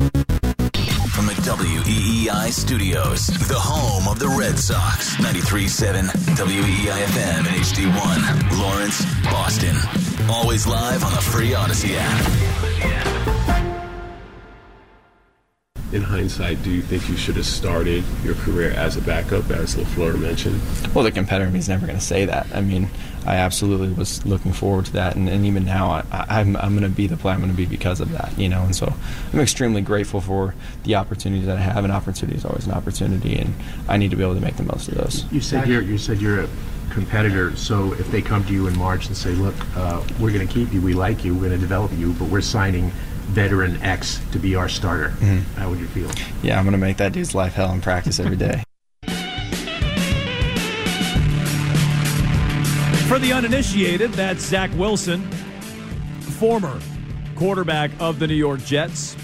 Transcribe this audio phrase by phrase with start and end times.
[0.00, 8.58] From the WEEI studios, the home of the Red Sox, 93.7 WEEI FM and HD1,
[8.58, 9.76] Lawrence, Boston.
[10.30, 12.99] Always live on the free Audacy app.
[15.92, 19.74] In hindsight, do you think you should have started your career as a backup, as
[19.74, 20.60] LaFleur mentioned?
[20.94, 22.46] Well, the competitor in me is never going to say that.
[22.54, 22.88] I mean,
[23.26, 26.78] I absolutely was looking forward to that, and, and even now, I, I, I'm, I'm
[26.78, 28.62] going to be the player I'm going to be because of that, you know.
[28.62, 28.94] And so,
[29.32, 30.54] I'm extremely grateful for
[30.84, 31.84] the opportunities that I have.
[31.84, 33.52] An opportunity is always an opportunity, and
[33.88, 35.24] I need to be able to make the most of those.
[35.32, 36.48] You said you're you said you're a
[36.90, 37.54] competitor.
[37.56, 40.52] So if they come to you in March and say, "Look, uh, we're going to
[40.52, 40.80] keep you.
[40.80, 41.34] We like you.
[41.34, 42.92] We're going to develop you, but we're signing
[43.30, 45.38] veteran X to be our starter," mm-hmm.
[45.58, 46.10] how would you feel?
[46.42, 48.62] Yeah, I'm going to make that dude's life hell in practice every day.
[53.08, 55.28] For the uninitiated, that's Zach Wilson,
[56.38, 56.78] former
[57.34, 59.16] quarterback of the New York Jets.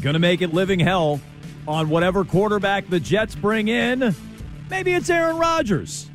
[0.00, 1.20] Going to make it living hell
[1.66, 4.14] on whatever quarterback the Jets bring in.
[4.70, 6.08] Maybe it's Aaron Rodgers.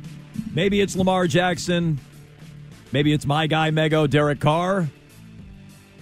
[0.52, 2.00] Maybe it's Lamar Jackson.
[2.90, 4.88] Maybe it's my guy, Mego, Derek Carr.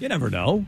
[0.02, 0.66] You never know.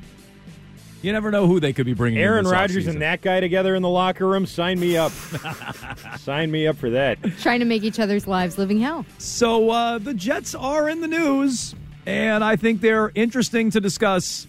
[1.02, 3.74] You never know who they could be bringing Aaron this Rodgers and that guy together
[3.74, 4.46] in the locker room.
[4.46, 5.10] Sign me up.
[6.18, 7.18] Sign me up for that.
[7.40, 9.04] Trying to make each other's lives living hell.
[9.18, 11.74] So uh, the Jets are in the news,
[12.06, 14.46] and I think they're interesting to discuss.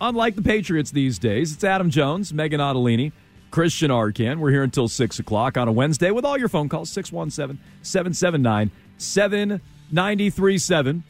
[0.00, 3.12] Unlike the Patriots these days, it's Adam Jones, Meghan Ottolini,
[3.52, 4.40] Christian Arcand.
[4.40, 8.72] We're here until 6 o'clock on a Wednesday with all your phone calls 617 779
[8.98, 11.04] 7937.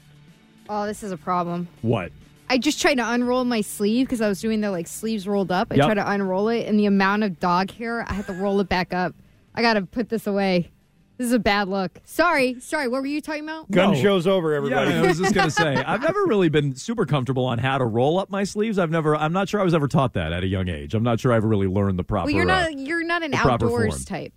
[0.68, 1.66] Oh, this is a problem.
[1.80, 2.12] What?
[2.50, 5.52] I just tried to unroll my sleeve because I was doing the like sleeves rolled
[5.52, 5.68] up.
[5.70, 5.84] I Yep.
[5.86, 8.68] tried to unroll it, and the amount of dog hair, I had to roll it
[8.68, 9.14] back up.
[9.54, 10.70] I got to put this away.
[11.16, 12.00] This is a bad look.
[12.04, 12.88] Sorry, sorry.
[12.88, 13.70] What were you talking about?
[13.70, 14.00] Gun No.
[14.00, 14.90] show's over, everybody.
[14.90, 17.84] Yeah, I was just gonna say I've never really been super comfortable on how to
[17.84, 18.78] roll up my sleeves.
[18.78, 19.14] I've never.
[19.14, 20.94] I'm not sure I was ever taught that at a young age.
[20.94, 22.24] I'm not sure I ever really learned the proper.
[22.26, 22.78] Well, you're uh, not.
[22.78, 24.04] You're not an the proper outdoors form.
[24.04, 24.32] type.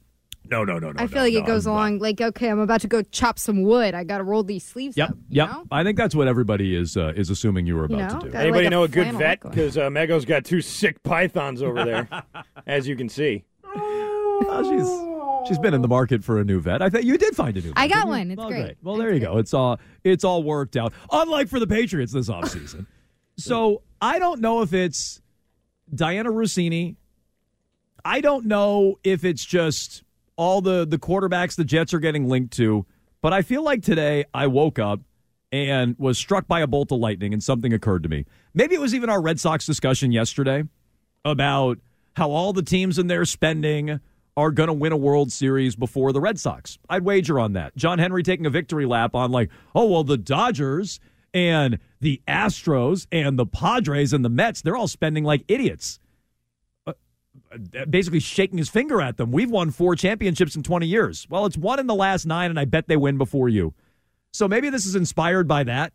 [0.49, 1.01] No, no, no, no.
[1.01, 1.99] I feel no, like no, it goes I'm along.
[1.99, 3.93] Like, okay, I'm about to go chop some wood.
[3.93, 5.17] I got to roll these sleeves Yep, up.
[5.29, 5.49] yep.
[5.49, 5.65] know?
[5.71, 8.25] I think that's what everybody is uh, is assuming you were about You know, to
[8.25, 8.31] do.
[8.31, 9.41] got Anybody like know a good vet?
[9.41, 12.07] Because uh, Mego's got two sick pythons over there,
[12.67, 13.45] as you can see.
[13.65, 16.81] Oh, she's she's been in the market for a new vet.
[16.81, 17.67] I think you did find a new.
[17.69, 18.29] vet, I got one.
[18.31, 18.75] It's Oh, great.
[18.81, 19.37] Well, there you go.
[19.37, 20.93] It's all it's all worked out.
[21.11, 22.85] Unlike for the Patriots this offseason.
[23.37, 25.21] so I don't know if it's
[25.93, 26.95] Dianna Russini.
[28.05, 30.03] I don't know if it's just
[30.35, 32.85] all the the quarterbacks the Jets are getting linked to,
[33.21, 35.01] but I feel like today I woke up
[35.51, 38.25] and was struck by a bolt of lightning and something occurred to me.
[38.53, 40.63] Maybe it was even our Red Sox discussion yesterday
[41.23, 41.77] about
[42.15, 43.99] how all the teams in their spending
[44.35, 46.79] are going to win a World Series before the Red Sox.
[46.89, 47.75] I'd wager on that.
[47.75, 50.99] John Henry taking a victory lap on like, oh well, the Dodgers
[51.33, 55.99] and the Astros and the Padres and the Mets, they're all spending like idiots.
[57.89, 59.31] Basically, shaking his finger at them.
[59.31, 61.27] We've won four championships in 20 years.
[61.29, 63.73] Well, it's one in the last nine, and I bet they win before you.
[64.31, 65.93] So maybe this is inspired by that.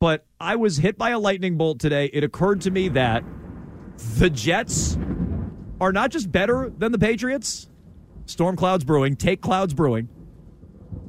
[0.00, 2.06] But I was hit by a lightning bolt today.
[2.12, 3.24] It occurred to me that
[4.16, 4.98] the Jets
[5.80, 7.68] are not just better than the Patriots.
[8.26, 10.08] Storm clouds brewing, take clouds brewing.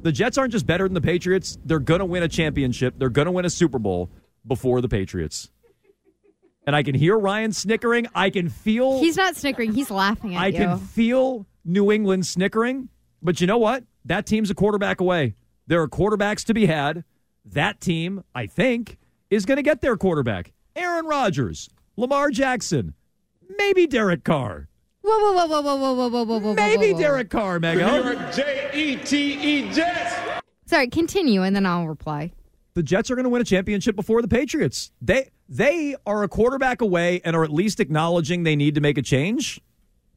[0.02, 1.58] The Jets aren't just better than the Patriots.
[1.64, 2.94] They're going to win a championship.
[2.96, 4.10] They're going to win a Super Bowl
[4.46, 5.50] before the Patriots.
[6.66, 8.06] And I can hear Ryan snickering.
[8.14, 9.72] I can feel He's not snickering.
[9.72, 10.58] He's laughing at I you.
[10.58, 12.88] can feel New England snickering.
[13.22, 13.84] But you know what?
[14.04, 15.34] That team's a quarterback away.
[15.66, 17.04] There are quarterbacks to be had.
[17.44, 18.98] That team, I think,
[19.30, 20.52] is going to get their quarterback.
[20.76, 22.94] Aaron Rodgers, Lamar Jackson,
[23.58, 24.68] maybe Derek Carr.
[25.02, 27.00] Whoa, whoa, whoa, whoa, whoa, whoa, whoa, whoa, whoa, whoa, Maybe whoa, whoa.
[27.00, 27.90] Derek Carr, Mego.
[30.66, 32.32] Sorry, continue, and then I'll reply.
[32.74, 34.92] The Jets are going to win a championship before the Patriots.
[35.02, 38.98] They they are a quarterback away and are at least acknowledging they need to make
[38.98, 39.60] a change.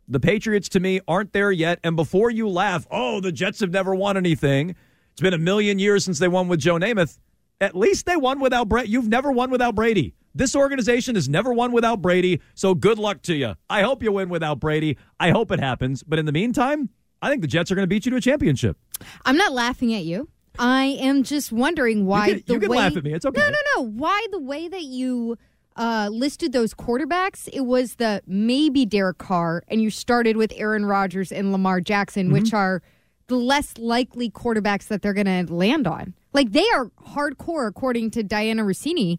[0.08, 3.72] The Patriots to me aren't there yet and before you laugh, "Oh, the Jets have
[3.72, 4.75] never won anything.
[5.12, 7.19] It's been a million years since they won with Joe Namath."
[7.62, 8.90] At least they won without Brady.
[8.90, 10.14] You've never won without Brady.
[10.35, 13.53] This organization has never won without Brady, so good luck to you.
[13.70, 14.97] I hope you win without Brady.
[15.20, 16.90] I hope it happens, but in the meantime,
[17.22, 18.78] I think the Jets are going to beat you to a championship.
[19.26, 20.28] I'm not laughing at you.
[20.59, 23.14] I am just wondering why You can- the you can way laugh at me.
[23.14, 23.40] It's okay.
[23.40, 23.82] No, no, no.
[23.90, 25.38] Why the way that you
[25.76, 27.50] uh, listed those quarterbacks?
[27.52, 32.26] It was the maybe Derek Carr, and you started with Aaron Rodgers and Lamar Jackson,
[32.28, 32.34] Mm-hmm.
[32.34, 32.82] which are
[33.28, 36.14] the less likely quarterbacks that they're going to land on.
[36.34, 39.17] Like they are hardcore, according to Dianna Russini,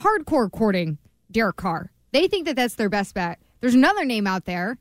[0.00, 0.98] hardcore courting
[1.32, 1.90] Derek Carr.
[2.12, 3.40] They think that that's their best bet.
[3.60, 4.78] There's another name out there,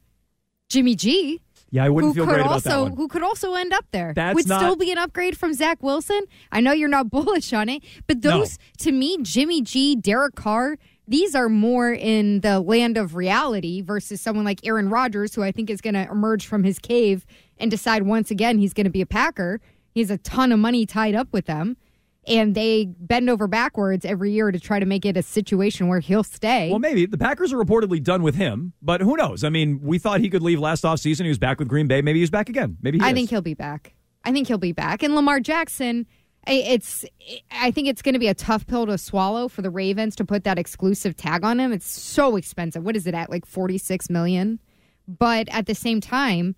[0.69, 2.95] Jimmy G Yeah, I wouldn't feel great about also that one.
[2.95, 4.13] who could also end up there.
[4.15, 6.21] That's Would not- still be an upgrade from Zach Wilson.
[6.51, 8.39] I know you're not bullish on it, but No.
[8.39, 10.77] those to me, Jimmy G, Derek Carr,
[11.07, 15.51] these are more in the land of reality versus someone like Aaron Rodgers, who I
[15.51, 17.25] think is going to emerge from his cave
[17.57, 19.59] and decide once again he's going to be a Packer.
[19.93, 21.77] He has a ton of money tied up with them.
[22.27, 25.99] And they bend over backwards every year to try to make it a situation where
[25.99, 26.69] he'll stay.
[26.71, 27.05] Well, maybe.
[27.05, 29.43] The Packers are reportedly done with him, but who knows?
[29.43, 31.21] I mean, we thought he could leave last offseason.
[31.23, 32.01] He was back with Green Bay.
[32.01, 32.77] Maybe he's back again.
[32.81, 33.13] Maybe he I is.
[33.13, 33.93] think he'll be back.
[34.23, 35.03] I think he'll be back.
[35.03, 36.07] And Lamar Jackson,
[36.47, 37.05] I- it's
[37.51, 40.25] I think it's going to be a tough pill to swallow for the Ravens to
[40.25, 41.71] put that exclusive tag on him.
[41.71, 42.83] It's so expensive.
[42.83, 43.29] What is it at?
[43.29, 44.59] Like 46 million.
[45.07, 46.55] But at the same time,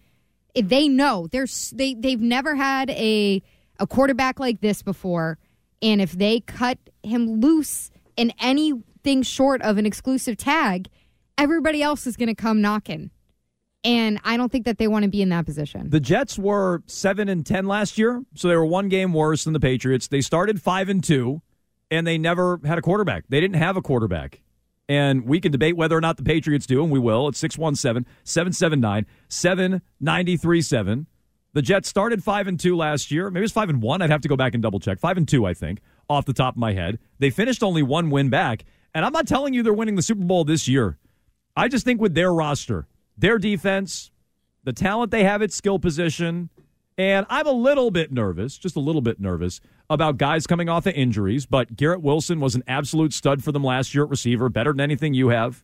[0.56, 3.44] they know there's they they've never had a
[3.80, 5.38] a quarterback like this before
[5.82, 10.90] and if they cut him loose in anything short of an exclusive tag,
[11.38, 13.12] everybody else is going to come knocking.
[13.84, 15.90] And I don't think that they want to be in that position.
[15.90, 19.54] The Jets were seven and ten last year, so they were one game worse than
[19.54, 20.08] the Patriots.
[20.08, 21.42] They started five and two,
[21.92, 23.26] and they never had a quarterback.
[23.30, 24.42] They didn't have a quarterback.
[24.90, 27.28] And we can debate whether or not the Patriots do, and we will.
[27.28, 31.08] It's 617 779 7937.
[31.57, 33.31] The Jets started 5 and 2 last year.
[33.31, 34.04] Maybe it's 5 and 1.
[34.04, 35.00] I'd have to go back and double check.
[35.00, 37.00] 5 and 2, I think, off the top of my head.
[37.18, 38.63] They finished only one win back.
[38.94, 41.00] And I'm not telling you they're winning the Super Bowl this year.
[41.56, 42.86] I just think with their roster,
[43.18, 44.12] their defense,
[44.65, 46.51] the talent they have at skill position,
[46.95, 49.59] and I'm a little bit nervous, just a little bit nervous
[49.89, 53.63] about guys coming off of injuries, but Garrett Wilson was an absolute stud for them
[53.63, 55.63] last year at receiver, better than anything you have.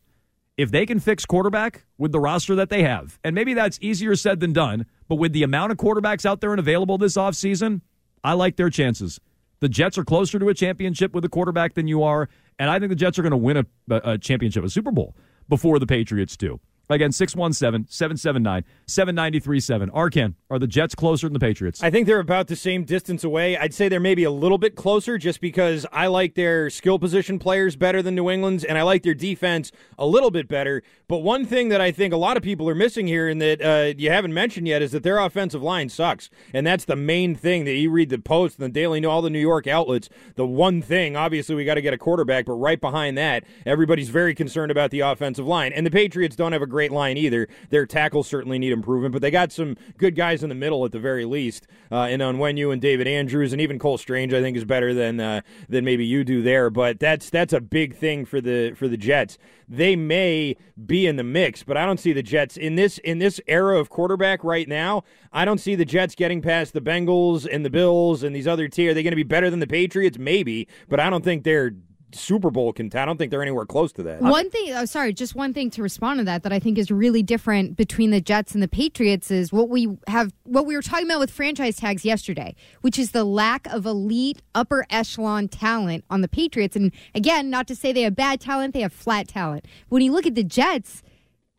[0.56, 4.16] If they can fix quarterback with the roster that they have, and maybe that's easier
[4.16, 7.82] said than done, but with the amount of quarterbacks out there and available this offseason,
[8.24, 9.20] I like their chances.
[9.62, 12.30] The Jets are closer to a championship with a quarterback than you are,
[12.60, 15.16] and I think the Jets are going to win a, a championship, a Super Bowl,
[15.50, 16.60] before the Patriots do.
[16.94, 19.90] Again, 617 779 7937.
[19.90, 21.82] Arcand, are the Jets closer than the Patriots?
[21.84, 23.58] I think they're about the same distance away.
[23.58, 27.40] I'd say they're maybe a little bit closer just because I like their skill position
[27.40, 30.84] players better than New England's, and I like their defense a little bit better.
[31.08, 33.62] But one thing that I think a lot of people are missing here and that
[33.62, 36.30] uh, you haven't mentioned yet is that their offensive line sucks.
[36.54, 39.30] And that's the main thing that you read the Post and the Daily, all the
[39.30, 40.10] New York outlets.
[40.36, 44.10] The one thing, obviously, we got to get a quarterback, but right behind that, everybody's
[44.10, 45.74] very concerned about the offensive line.
[45.74, 47.48] And the Patriots don't have a great line either.
[47.70, 50.92] Their tackles certainly need improvement, but they got some good guys in the middle at
[50.92, 51.68] the very least.
[51.92, 55.20] Uh, in Onwenu and David Andrews, and even Cole Strange, I think is better than
[55.20, 56.70] uh, than maybe you do there.
[56.70, 59.38] But that's that's a big thing for the for the Jets.
[59.70, 63.20] They may be in the mix, but I don't see the Jets in this in
[63.20, 65.04] this era of quarterback right now.
[65.32, 68.68] I don't see the Jets getting past the Bengals and the Bills and these other
[68.68, 68.92] tier.
[68.92, 70.18] Are they going to be better than the Patriots?
[70.18, 71.74] Maybe, but I don't think they're
[72.16, 73.02] Super Bowl contender.
[73.02, 74.22] I don't think they're anywhere close to that.
[74.22, 76.92] One thing, oh, sorry, just one thing to respond to that that I think is
[76.92, 80.82] really different between the Jets and the Patriots is what we have, what we were
[80.82, 86.04] talking about with franchise tags yesterday, which is the lack of elite upper echelon talent
[86.10, 86.76] on the Patriots.
[86.76, 89.66] And again, not to say they have bad talent, they have flat talent.
[89.90, 91.04] When you look at the Jets,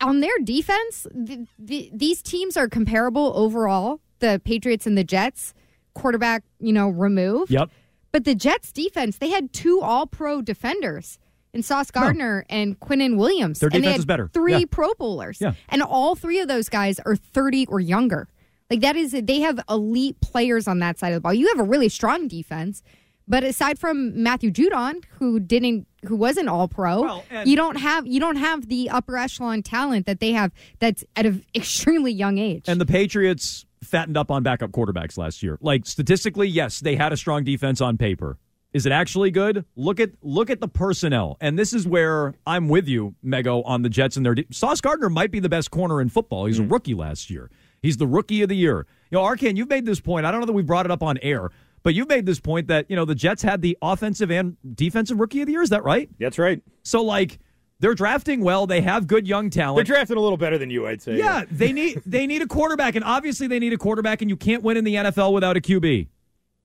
[0.01, 4.01] on their defense, th- th- these teams are comparable overall.
[4.19, 5.55] The Patriots and the Jets,
[5.95, 7.51] quarterback, you know, removed.
[7.51, 7.71] Yep.
[8.15, 11.19] But the Jets defense, they had two all pro defenders
[11.53, 13.59] in Sauce Gardner and Quinnen Williams.
[13.59, 14.31] Their and they defense had is better.
[14.33, 14.65] Three Yeah.
[14.71, 15.39] pro bowlers.
[15.41, 15.55] Yeah.
[15.69, 18.29] And all three of those guys are 30 or younger.
[18.71, 21.35] Like that is they have elite players on that side of the ball.
[21.35, 22.85] You have a really strong defense.
[23.27, 28.07] But aside from Matthew Judon, who didn't who wasn't all pro, Well, you don't have
[28.07, 32.39] you don't have the upper echelon talent that they have that's at an extremely young
[32.39, 32.65] age.
[32.69, 35.59] And the Patriots fattened up on backup quarterbacks last year.
[35.61, 38.39] Like statistically, yes, they had a strong defense on paper.
[38.75, 39.65] Is it actually good?
[39.77, 43.83] Look at look at the personnel, and this is where I'm with you, Mego, on
[43.83, 44.35] the Jets and their.
[44.35, 46.47] De- Sauce Gardner might be the best corner in football.
[46.47, 46.73] He's a hmm.
[46.73, 47.53] rookie last year.
[47.83, 48.87] He's the rookie of the year.
[49.11, 50.27] You know, Arcand, you've made this point.
[50.27, 51.51] I don't know that we brought it up on air,
[51.85, 55.21] but you've made this point that you know the Jets had the offensive and defensive
[55.21, 55.63] rookie of the year.
[55.63, 56.11] Is that right?
[56.19, 56.61] That's right.
[56.83, 57.39] So like
[57.85, 58.67] they're drafting well.
[58.67, 59.77] They have good young talent.
[59.77, 61.19] They're drafting a little better than you, I'd say.
[61.19, 64.39] Yeah, they need they need a quarterback, and obviously they need a quarterback, and you
[64.39, 66.09] can't win in the NFL without a QB.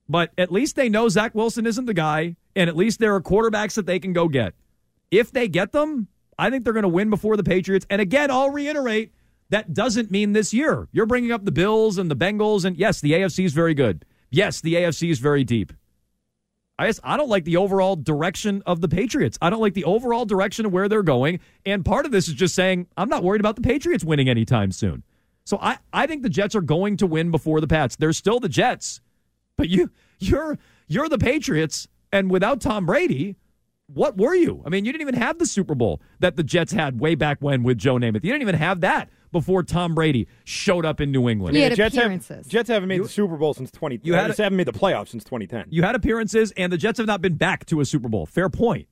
[0.08, 3.20] But at least they know Zach Wilson isn't the guy, and at least there are
[3.20, 4.54] quarterbacks that they can go get.
[5.10, 6.08] If they get them,
[6.38, 7.84] I think they're going to win before the Patriots.
[7.90, 9.12] And again, I'll reiterate
[9.50, 10.88] that doesn't mean this year.
[10.90, 14.06] You're bringing up the Bills and the Bengals, and yes, the AFC is very good.
[14.30, 15.74] Yes, the AFC is very deep.
[16.80, 19.36] I just I don't like the overall direction of the Patriots.
[19.42, 21.40] I don't like the overall direction of where they're going.
[21.66, 24.72] And part of this is just saying I'm not worried about the Patriots winning anytime
[24.72, 25.02] soon.
[25.44, 27.96] So I, I think the Jets are going to win before the Pats.
[27.96, 29.02] They're still the Jets,
[29.58, 30.58] but you you're
[30.88, 33.36] you're the Patriots, and without Tom Brady,
[33.86, 34.62] what were you?
[34.64, 37.38] I mean, you didn't even have the Super Bowl that the Jets had way back
[37.40, 38.24] when with Joe Namath.
[38.24, 41.56] You didn't even have that before Tom Brady showed up in New England.
[41.56, 42.46] He had Jets have, appearances.
[42.46, 44.00] Jets haven't made the Super Bowl since 20.
[44.02, 45.66] You uh, had- just haven't made the playoffs since 2010.
[45.70, 48.26] You had appearances, and the Jets have not been back to a Super Bowl.
[48.26, 48.88] Fair point.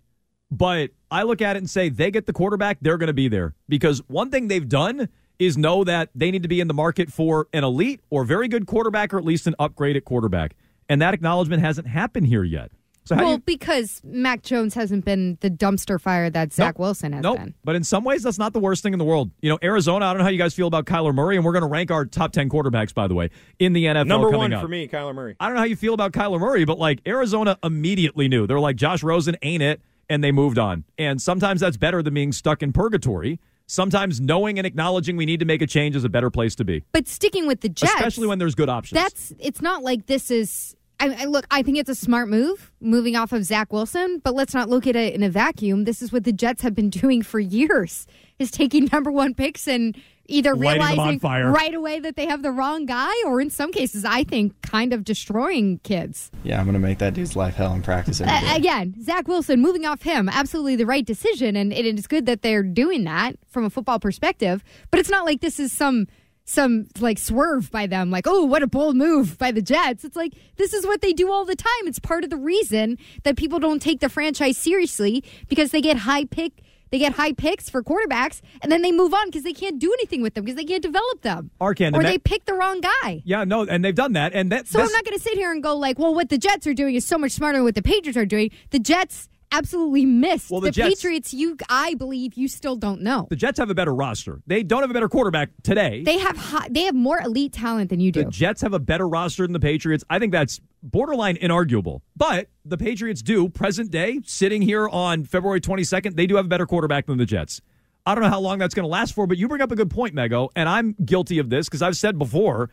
[0.50, 3.28] But I look at it and say they get the quarterback, they're going to be
[3.28, 3.54] there.
[3.68, 7.12] Because one thing they've done is know that they need to be in the market
[7.12, 10.57] for an elite or very good quarterback or at least an upgraded quarterback.
[10.88, 12.73] And that acknowledgement hasn't happened here yet.
[13.09, 16.81] So how well, you, because Mac Jones hasn't been the dumpster fire that Zach Nope.
[16.81, 17.38] Wilson has nope.
[17.38, 17.55] been.
[17.65, 19.31] But in some ways, that's not the worst thing in the world.
[19.41, 21.53] You know, Arizona, I don't know how you guys feel about Kyler Murray, and we're
[21.53, 24.38] going to rank our top 10 quarterbacks, by the way, in the NFL Number coming
[24.41, 24.61] one up.
[24.62, 25.37] for me, Kyler Murray.
[25.41, 28.47] I don't know how you feel about Kyler Murray, but like Arizona immediately knew.
[28.47, 30.85] They're like, Josh Rosen ain't it, and they moved on.
[30.99, 33.41] And sometimes that's better than being stuck in purgatory.
[33.71, 36.65] Sometimes knowing and acknowledging we need to make a change is a better place to
[36.65, 38.99] be, But sticking with the Jets, especially when there's good options.
[38.99, 40.75] that's it's not like this is.
[41.00, 44.35] I, I look, I think it's a smart move moving off of Zach Wilson, but
[44.35, 45.85] let's not look at it in a vacuum.
[45.85, 48.07] This is what the Jets have been doing for years:
[48.38, 49.97] is taking number one picks and
[50.28, 51.21] either Lighting realizing
[51.52, 54.93] right away that they have the wrong guy, or in some cases, I think, kind
[54.93, 56.31] of destroying kids.
[56.45, 59.26] Yeah, I'm going to make that dude's life hell in practice every Uh, again, Zach
[59.26, 63.05] Wilson moving off him, absolutely the right decision, and it is good that they're doing
[63.05, 64.62] that from a football perspective.
[64.90, 66.07] But it's not like this is some
[66.49, 70.02] some like swerve by them, like oh, what a bold move by the Jets.
[70.05, 71.85] It's like this is what they do all the time.
[71.87, 75.99] It's part of the reason that people don't take the franchise seriously because they get
[75.99, 76.52] high pick.
[76.90, 79.93] They get high picks for quarterbacks, and then they move on because they can't do
[79.93, 82.81] anything with them because they can't develop them, Arcand, or they that- pick the wrong
[82.81, 83.21] guy.
[83.26, 84.33] yeah, no, and they've done that.
[84.33, 86.38] And that, So I'm not going to sit here and go like, well, what the
[86.38, 88.50] Jets are doing is so much smarter than what the Patriots are doing.
[88.71, 90.50] The Jets absolutely missed.
[90.50, 93.26] Well, the the Jets- Patriots, you, I believe, you still don't know.
[93.31, 94.40] the Jets have a better roster.
[94.47, 96.02] They don't have a better quarterback today.
[96.05, 98.25] They have high, they have more elite talent than you do.
[98.25, 98.31] The.
[98.31, 100.05] Jets have a better roster than the Patriots.
[100.11, 102.00] I think that's borderline inarguable.
[102.17, 106.49] But the Patriots do, present day, sitting here on February 22nd, they do have a
[106.49, 107.61] better quarterback than the Jets.
[108.07, 109.76] I don't know how long that's going to last for, but you bring up a
[109.76, 112.71] good point, Mego, and I'm guilty of this because I've said before,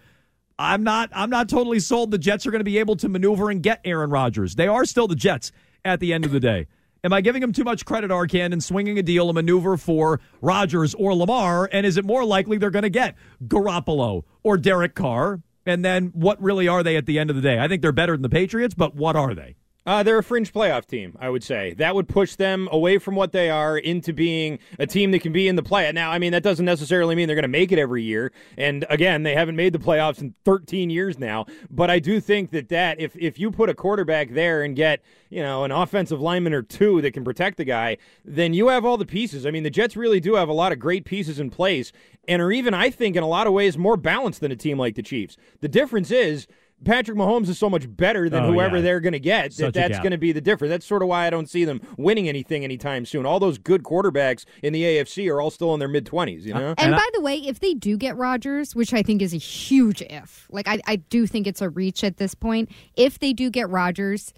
[0.57, 3.49] I'm not I'm not totally sold the Jets are going to be able to maneuver
[3.49, 4.55] and get Aaron Rodgers.
[4.55, 5.51] They are still the Jets
[5.85, 6.67] at the end of the day.
[7.03, 10.19] Am I giving them too much credit, Arcand, and swinging a deal, a maneuver for
[10.41, 11.69] Rodgers or Lamar?
[11.71, 13.15] And is it more likely they're going to get
[13.47, 15.41] Garoppolo or Derek Carr?
[15.67, 17.59] And then what really are they at the end of the day?
[17.59, 19.55] I think they're better than the Patriots, but what are they?
[19.85, 21.75] Uh, they're a fringe playoff team, I would say.
[21.75, 25.31] That would push them away from what they are into being a team that can
[25.31, 25.91] be in the play.
[25.91, 28.31] Now, I mean, that doesn't necessarily mean they're going to make it every year.
[28.57, 31.45] And again, they haven't made the playoffs in 13 years now.
[31.69, 35.03] But I do think that that if if you put a quarterback there and get
[35.29, 38.85] you know an offensive lineman or two that can protect the guy, then you have
[38.85, 39.45] all the pieces.
[39.45, 41.91] I mean, the Jets really do have a lot of great pieces in place,
[42.27, 44.79] and are even I think in a lot of ways more balanced than a team
[44.79, 45.37] like the Chiefs.
[45.61, 46.47] The difference is.
[46.83, 48.81] Patrick Mahomes is so much better than Oh, whoever yeah.
[48.83, 50.69] they're going to get Such that that's going to be the difference.
[50.69, 53.25] That's sort of why I don't see them winning anything anytime soon.
[53.25, 56.45] All those good quarterbacks in the AFC are all still in their mid twenties.
[56.45, 59.01] You uh, know, and, And by the way, if they do get Rodgers, which I
[59.01, 62.35] think is a huge if, like I, I do think it's a reach at this
[62.35, 62.69] point.
[62.95, 64.33] If they do get Rodgers,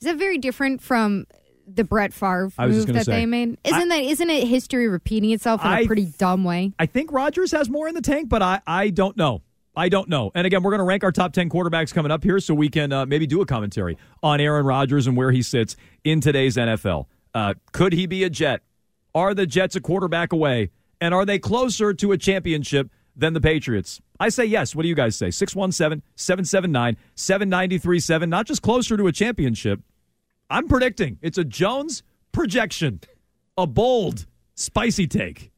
[0.00, 1.26] is that very different from
[1.66, 3.58] the Brett Favre I was just move that say, they made?
[3.64, 6.72] Isn't that isn't it history repeating itself in a I- pretty dumb way?
[6.78, 9.42] I think Rodgers has more in the tank, but I, I don't know.
[9.78, 10.32] I don't know.
[10.34, 12.68] And again, we're going to rank our top 10 quarterbacks coming up here so we
[12.68, 16.56] can uh, maybe do a commentary on Aaron Rodgers and where he sits in today's
[16.56, 17.06] NFL.
[17.32, 18.62] Uh, could he be a Jet?
[19.14, 20.70] Are the Jets a quarterback away?
[21.00, 24.00] And are they closer to a championship than the Patriots?
[24.18, 24.74] I say yes.
[24.74, 25.30] What do you guys say?
[25.30, 28.28] 617 779 7937.
[28.28, 29.80] Not just closer to a championship.
[30.50, 32.98] I'm predicting it's a Jones projection,
[33.56, 35.52] a bold, spicy take.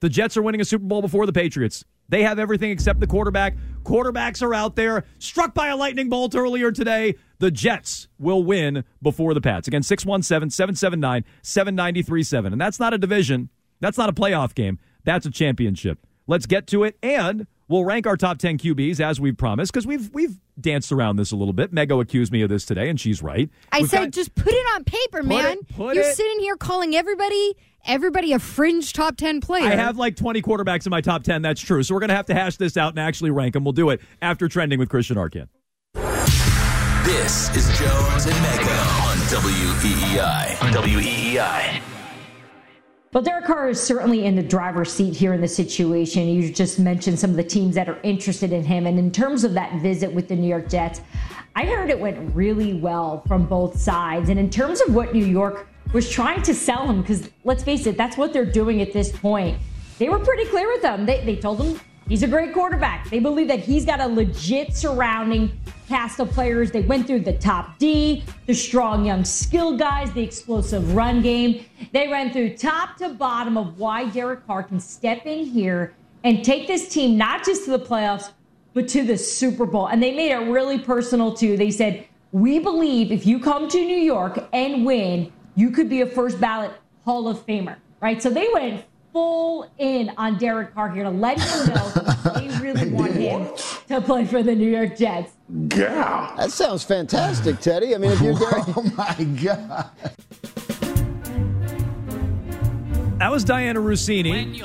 [0.00, 1.84] The Jets are winning a Super Bowl before the Patriots.
[2.08, 3.54] They have everything except the quarterback.
[3.82, 5.04] Quarterbacks are out there.
[5.18, 7.14] Struck by a lightning bolt earlier today.
[7.38, 9.68] The Jets will win before the Pats.
[9.68, 12.52] Again, 617 779 7937.
[12.52, 13.48] And that's not a division.
[13.80, 14.78] That's not a playoff game.
[15.04, 16.06] That's a championship.
[16.26, 16.96] Let's get to it.
[17.02, 21.16] And we'll rank our top 10 QBs as we've promised because we've, we've danced around
[21.16, 21.72] this a little bit.
[21.74, 23.48] Mego accused me of this today, and she's right.
[23.70, 25.58] I We've said, got- just put it on paper, man.
[25.58, 27.54] it- You're it- sitting here calling everybody,
[27.86, 29.64] everybody a fringe top ten player.
[29.64, 31.42] I have like 20 quarterbacks in my top 10.
[31.42, 31.82] That's true.
[31.82, 33.64] So we're going to have to hash this out and actually rank them.
[33.64, 35.48] We'll do it after trending with Christian Arcand.
[37.04, 40.62] This is Jones and Mego on WEEI.
[40.62, 41.80] On WEEI.
[43.12, 46.28] Well, Derek Carr is certainly in the driver's seat here in the situation.
[46.28, 48.86] You just mentioned some of the teams that are interested in him.
[48.86, 51.00] And in terms of that visit with the New York Jets,
[51.54, 54.28] I heard it went really well from both sides.
[54.28, 57.86] And in terms of what New York was trying to sell him, because let's face
[57.86, 59.58] it, that's what they're doing at this point.
[59.98, 61.06] They were pretty clear with them.
[61.06, 63.08] They, they told him he's a great quarterback.
[63.08, 66.70] They believe that he's got a legit surrounding cast of players.
[66.70, 71.64] They went through the top D, the strong young skill guys, the explosive run game.
[71.92, 76.44] They ran through top to bottom of why Derek Carr can step in here and
[76.44, 78.30] take this team not just to the playoffs,
[78.74, 79.86] but to the Super Bowl.
[79.86, 81.56] And they made it really personal too.
[81.56, 86.02] They said, We believe if you come to New York and win, you could be
[86.02, 86.70] a first ballot
[87.04, 88.22] Hall of Famer, right?
[88.22, 91.88] So they went full in on Derek Carr here to let him know
[92.34, 93.48] they really want him
[93.88, 95.32] to play for the New York Jets.
[95.74, 96.34] Yeah.
[96.36, 97.94] That sounds fantastic, Teddy.
[97.94, 98.76] I mean, if you're oh, Derek.
[98.76, 99.90] Oh my God.
[103.18, 104.58] That was Dianna Russini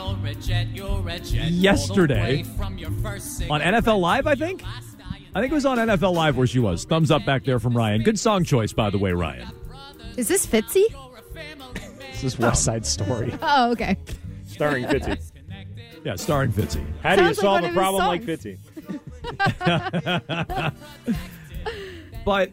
[1.52, 2.44] yesterday
[3.50, 4.64] on NFL Live, I think.
[5.34, 6.84] I think it was on NFL Live where she was.
[6.84, 8.04] Thumbs up back there from Ryan.
[8.04, 9.48] Good song choice, by the way, Ryan.
[10.18, 10.86] Is this Fitzy?
[12.12, 13.34] This is West Side Story.
[13.42, 13.98] Oh, okay.
[14.46, 15.20] Starring Fitzy.
[16.04, 16.84] Yeah, starring Fitzy.
[17.02, 18.58] How do you Sounds like solve one a his problem like songs.
[19.64, 20.74] Fitzy?
[22.26, 22.52] But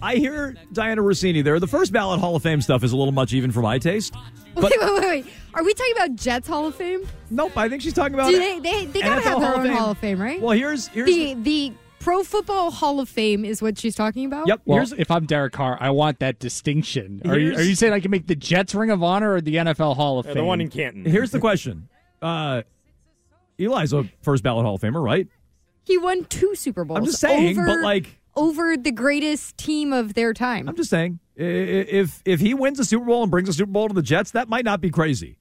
[0.00, 1.58] I hear Dianna Russini there.
[1.58, 4.14] The first ballot Hall of Fame stuff is a little much even for my taste.
[4.54, 5.26] But wait, wait, wait, wait.
[5.54, 7.02] Are we talking about Jets Hall of Fame?
[7.30, 9.52] nope, I think she's talking about Do they they, they gotta NFL have their Hall
[9.54, 9.76] of own Fame.
[9.76, 10.40] Hall of Fame, right?
[10.40, 11.72] Well, here's here's the the
[12.08, 14.46] Pro Football Hall of Fame is what she's talking about.
[14.48, 14.62] Yep.
[14.64, 17.20] Well, here's if I'm Derek Carr, I want that distinction.
[17.26, 19.56] Are you, are you saying I can make the Jets Ring of Honor or the
[19.56, 20.36] NFL Hall of Fame?
[20.36, 21.04] the one in Canton.
[21.04, 21.90] here's the question.
[22.22, 22.62] Uh,
[23.60, 25.28] Eli's a first ballot Hall of Famer, right?
[25.84, 26.98] He won two Super Bowls.
[26.98, 30.66] I'm just saying, over, but like over the greatest team of their time.
[30.66, 33.52] I'm just saying, i- i- if if he wins a Super Bowl and brings a
[33.52, 35.36] Super Bowl to the Jets, that might not be crazy.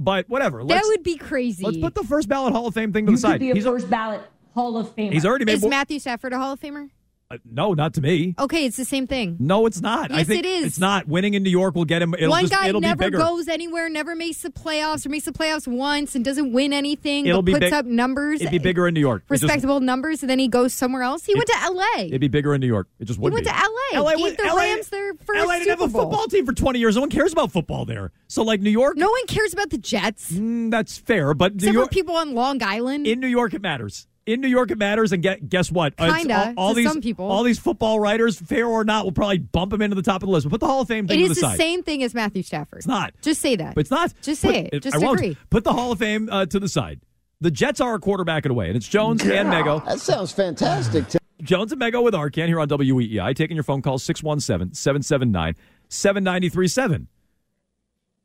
[0.00, 0.58] But whatever.
[0.58, 1.64] that Let's, would be crazy.
[1.64, 3.40] let's put the first ballot Hall of Fame thing to You the could side.
[3.40, 4.20] be a He's, first ballot
[4.58, 5.12] Hall of Famer.
[5.12, 5.70] he's already made is more.
[5.70, 6.90] Matthew Stafford a Hall of Famer?
[7.30, 8.34] uh, no, not to me.
[8.38, 9.36] Okay, it's the same thing.
[9.38, 10.10] No, it's not.
[10.10, 10.64] I Yes, think it is.
[10.64, 11.06] It's not.
[11.06, 12.14] Winning in New York will get him.
[12.14, 15.26] It'll One just, guy it'll never be goes anywhere, never makes the playoffs, or makes
[15.26, 18.50] the playoffs once and doesn't win anything, It'll but be puts big- up numbers, It'd
[18.50, 19.24] be bigger in New York.
[19.28, 21.26] It just- respectable numbers, and then he goes somewhere else.
[21.26, 22.06] He went to L.A.
[22.06, 22.88] It'd be bigger in New York.
[22.98, 23.42] It just He went be.
[23.42, 24.00] to LA.
[24.00, 26.54] LA Gave was- the LA Rams their first LA didn't have a football team for
[26.54, 26.94] 20 years.
[26.94, 28.10] No one cares about football there.
[28.28, 31.34] So, like New York, No one cares about the Jets, mm, that's fair.
[31.34, 33.06] But New except York, for people on Long Island.
[33.06, 34.06] in New York, it matters.
[34.28, 35.12] In New York, it matters.
[35.12, 35.96] And get, guess what?
[35.96, 37.30] Kinda, all, all to these some people.
[37.30, 40.26] all these football writers, fair or not, will probably bump him into the top of
[40.28, 40.44] the list.
[40.44, 41.56] But put the Hall of Fame it thing to is the the side.
[41.56, 42.78] same thing as Matthew Stafford.
[42.78, 43.14] It's not.
[43.22, 43.74] Just say that.
[43.74, 44.12] But it's not.
[44.20, 44.80] Just Put- say it.
[44.82, 45.18] Just I won't.
[45.18, 45.36] agree.
[45.48, 47.00] Put the Hall of Fame uh, to the side.
[47.40, 49.84] The Jets are a quarterback away, and it's Jones and Mego.
[49.86, 51.24] That sounds fantastic, Teddy.
[51.42, 53.34] Jones and Mego with Arcand here on WEEI.
[53.34, 55.54] Taking your phone call 617 779
[55.88, 57.08] 7937.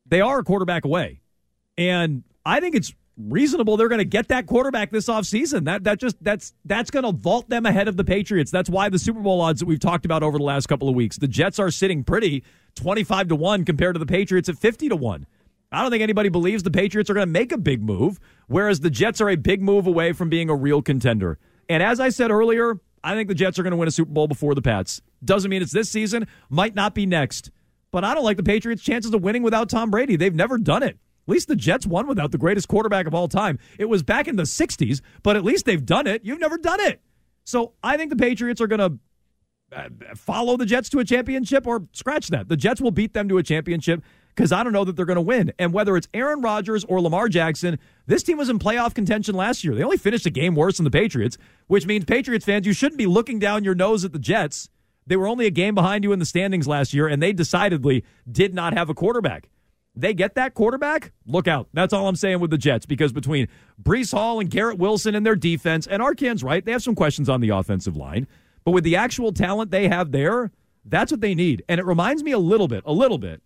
[0.08, 1.22] They are a quarterback away.
[1.78, 5.66] And I think it's reasonable they're going to get that quarterback this offseason.
[5.66, 8.52] That that just that's that's going to vault them ahead of the Patriots.
[8.52, 10.96] That's why the Super Bowl odds that we've talked about over the last couple of
[10.96, 11.18] weeks.
[11.18, 12.44] The Jets are sitting pretty
[12.76, 15.26] 25 to 1 compared to the Patriots at 50 to 1.
[15.72, 18.82] I don't think anybody believes the Patriots are going to make a big move, whereas
[18.82, 21.40] the Jets are a big move away from being a real contender.
[21.68, 24.12] And as I said earlier, I think the Jets are going to win a Super
[24.12, 25.02] Bowl before the Pats.
[25.26, 27.50] Doesn't mean it's this season, might not be next.
[27.92, 30.16] But I don't like the Patriots' chances of winning without Tom Brady.
[30.16, 30.98] They've never done it.
[31.28, 33.60] At least the Jets won without the greatest quarterback of all time.
[33.80, 36.26] It was back in the 60s, but at least they've done it.
[36.26, 37.02] You've never done it.
[37.46, 39.00] So I think the Patriots are going to
[39.76, 42.50] uh, follow the Jets to a championship or scratch that.
[42.50, 44.04] The Jets will beat them to a championship
[44.36, 45.54] because I don't know that they're going to win.
[45.60, 49.64] And whether it's Aaron Rodgers or Lamar Jackson, this team was in playoff contention last
[49.64, 49.76] year.
[49.76, 52.98] They only finished a game worse than the Patriots, which means Patriots fans, you shouldn't
[52.98, 54.70] be looking down your nose at the Jets.
[55.06, 58.04] They were only a game behind you in the standings last year, and they decidedly
[58.30, 59.50] did not have a quarterback.
[59.96, 61.68] They get that quarterback, look out.
[61.74, 63.48] That's all I'm saying with the Jets because between
[63.82, 67.30] Breece Hall and Garrett Wilson and their defense, and Arcand's right, they have some questions
[67.30, 68.28] on the offensive line.
[68.64, 70.52] But with the actual talent they have there,
[70.86, 71.64] that's what they need.
[71.70, 73.42] And it reminds me a little bit, a little bit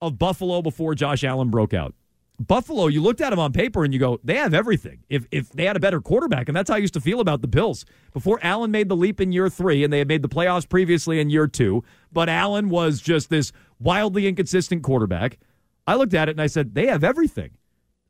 [0.00, 1.94] of Buffalo before Josh Allen broke out.
[2.40, 5.04] Buffalo, you looked at them on paper and you go, they have everything.
[5.08, 7.42] If if they had a better quarterback, and that's how I used to feel about
[7.42, 10.28] the Bills before Allen made the leap in year three, and they had made the
[10.28, 11.84] playoffs previously in year two.
[12.12, 15.38] But Allen was just this wildly inconsistent quarterback.
[15.86, 17.50] I looked at it and I said, they have everything.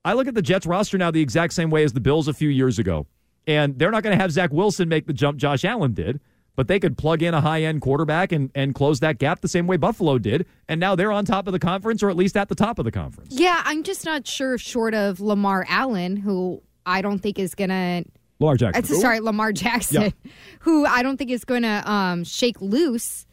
[0.04, 2.34] I look at the Jets roster now the exact same way as the Bills a
[2.34, 3.06] few years ago,
[3.46, 6.20] and they're not going to have Zach Wilson make the jump Josh Allen did
[6.56, 9.48] but they could plug in a high end quarterback and, and close that gap the
[9.48, 10.46] same way Buffalo did.
[10.68, 12.84] And now they're on top of the conference, or at least at the top of
[12.84, 13.34] the conference.
[13.34, 17.70] Yeah, I'm just not sure, short of Lamar Allen, who I don't think is going
[17.70, 18.04] to.
[18.40, 18.96] Lamar Jackson.
[18.96, 20.30] Sorry, Lamar Jackson, Yeah.
[20.60, 23.26] who I don't think is going to um, shake loose.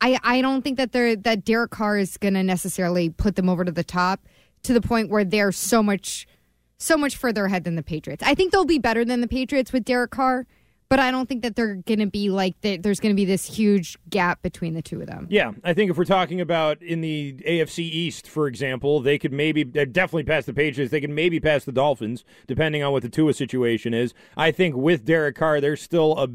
[0.00, 3.48] I, I don't think that they're that Derek Carr is going to necessarily put them
[3.48, 4.26] over to the top
[4.64, 6.26] to the point where they're so much
[6.76, 8.22] so much further ahead than the Patriots.
[8.24, 10.46] I think they'll be better than the Patriots with Derek Carr,
[10.94, 13.24] but I don't think that they're going to be like the, there's going to be
[13.24, 15.26] this huge gap between the two of them.
[15.28, 19.32] Yeah, I think if we're talking about in the AFC East, for example, they could
[19.32, 20.92] maybe definitely pass the Patriots.
[20.92, 24.14] They could maybe pass the Dolphins, depending on what the Tua situation is.
[24.36, 26.28] I think with Derek Carr, they're still a,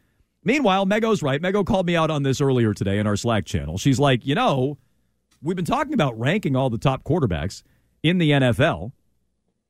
[0.43, 1.41] Meanwhile, Mego's right.
[1.41, 3.77] Mego called me out on this earlier today in our Slack channel.
[3.77, 4.77] She's like, you know,
[5.43, 7.63] we've been talking about ranking all the top quarterbacks
[8.01, 8.93] in the NFL.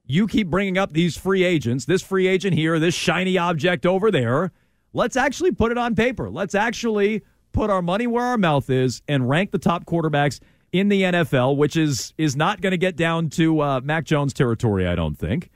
[0.06, 4.12] You keep bringing up these free agents, this free agent here, this shiny object over
[4.12, 4.52] there.
[4.94, 6.30] Let's actually put it on paper.
[6.30, 10.40] Let's actually put our money where our mouth is and rank the top quarterbacks
[10.72, 14.34] in the NFL, which is is not going to get down to uh, Mac Jones
[14.34, 15.50] territory, I don't think.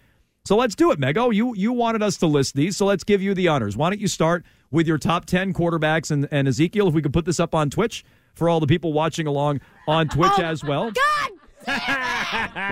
[0.45, 1.33] So let's do it, Mego.
[1.33, 3.75] You you wanted us to list these, so let's give you the honors.
[3.75, 6.87] Why don't you start with your top ten quarterbacks and, and Ezekiel?
[6.87, 8.05] If we could put this up on Twitch
[8.37, 10.91] for all the people watching along on Twitch oh, as well.
[10.91, 11.31] God!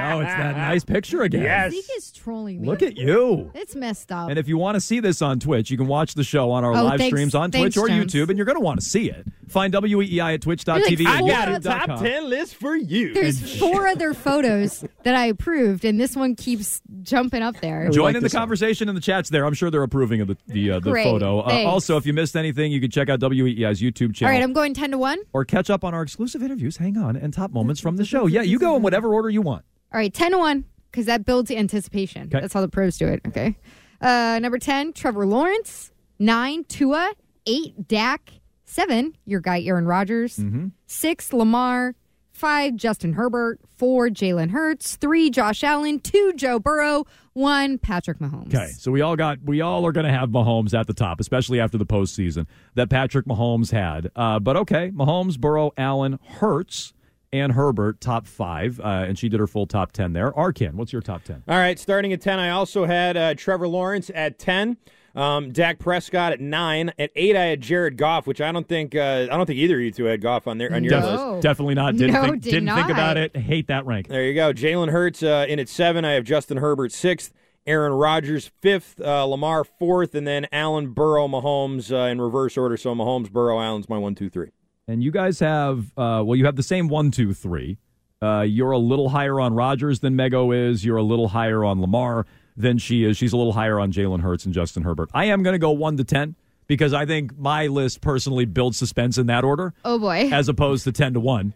[0.07, 1.71] Oh, it's that nice picture again.
[1.71, 2.67] Zeke is trolling me.
[2.67, 3.51] Look at you.
[3.53, 4.29] It's messed up.
[4.29, 6.63] And if you want to see this on Twitch, you can watch the show on
[6.63, 8.13] our Oh, live thanks- streams on thanks, Twitch or Jones.
[8.13, 9.25] YouTube, and you're going to want to see it.
[9.47, 10.99] Find WEEI at twitch.tv.
[10.99, 11.87] You're like, I got a youtube.com.
[11.87, 13.13] Top 10 list for you.
[13.13, 17.89] There's four other photos that I approved, and this one keeps jumping up there.
[17.89, 19.45] Join in the conversation in the chats there.
[19.45, 21.03] I'm sure they're approving of the the, uh, the Great.
[21.03, 21.39] photo.
[21.39, 24.33] Uh, also, if you missed anything, you can check out WEEI's YouTube channel.
[24.33, 25.19] All right, I'm going 10 to 1.
[25.33, 26.77] or catch up on our exclusive interviews.
[26.77, 28.25] Hang on, and top moments from the show.
[28.27, 29.65] Yeah, you go in whatever order you want.
[29.93, 32.27] All right, 10 to 1, because that builds anticipation.
[32.27, 32.39] Okay.
[32.39, 33.21] That's how the pros do it.
[33.27, 33.57] Okay.
[33.99, 35.91] Uh, number 10, Trevor Lawrence.
[36.19, 37.13] 9, Tua.
[37.45, 38.31] 8, Dak.
[38.65, 40.37] 7, your guy, Aaron Rodgers.
[40.37, 40.67] Mm-hmm.
[40.87, 41.95] 6, Lamar.
[42.33, 43.59] 5, Justin Herbert.
[43.77, 44.95] 4, Jalen Hurts.
[44.97, 45.99] 3, Josh Allen.
[45.99, 47.05] 2, Joe Burrow.
[47.33, 48.53] 1, Patrick Mahomes.
[48.53, 51.19] Okay, so we all got we all are going to have Mahomes at the top,
[51.19, 54.09] especially after the postseason that Patrick Mahomes had.
[54.15, 56.93] Uh, but okay, Mahomes, Burrow, Allen, Hurts,
[57.39, 60.31] and Herbert top five, uh, and she did her full top ten there.
[60.31, 61.43] Arcand, what's your top ten?
[61.47, 64.77] All right, starting at 10, I also had uh, Trevor Lawrence at 10.
[65.15, 66.91] Um, Dak Prescott at nine.
[66.99, 69.75] At eight, I had Jared Goff, which I don't think uh, I don't think either
[69.75, 71.41] of you two had Goff on there on your Def- list.
[71.41, 71.95] Definitely not.
[71.95, 73.33] Didn't No, think did didn't think about it.
[73.33, 74.09] Hate that rank.
[74.09, 74.51] There you go.
[74.51, 76.03] Jalen Hurts uh, in at seven.
[76.03, 77.31] I have Justin Herbert sixth.
[77.65, 78.99] Aaron Rodgers fifth.
[78.99, 82.75] Uh, Lamar fourth, and then Allen, Burrow, Mahomes uh, in reverse order.
[82.75, 84.49] So Mahomes, Burrow, Allen's my one, two, three.
[84.87, 87.77] And you guys have uh, well, you have the same one, two, three.
[88.21, 90.85] Uh, you're a little higher on Rodgers than Mego is.
[90.85, 93.17] You're a little higher on Lamar than she is.
[93.17, 95.09] She's a little higher on Jalen Hurts and Justin Herbert.
[95.13, 96.35] I am going to go one to ten
[96.67, 99.73] because I think my list personally builds suspense in that order.
[99.83, 100.29] Oh, boy.
[100.31, 101.53] as opposed to 10 to 1.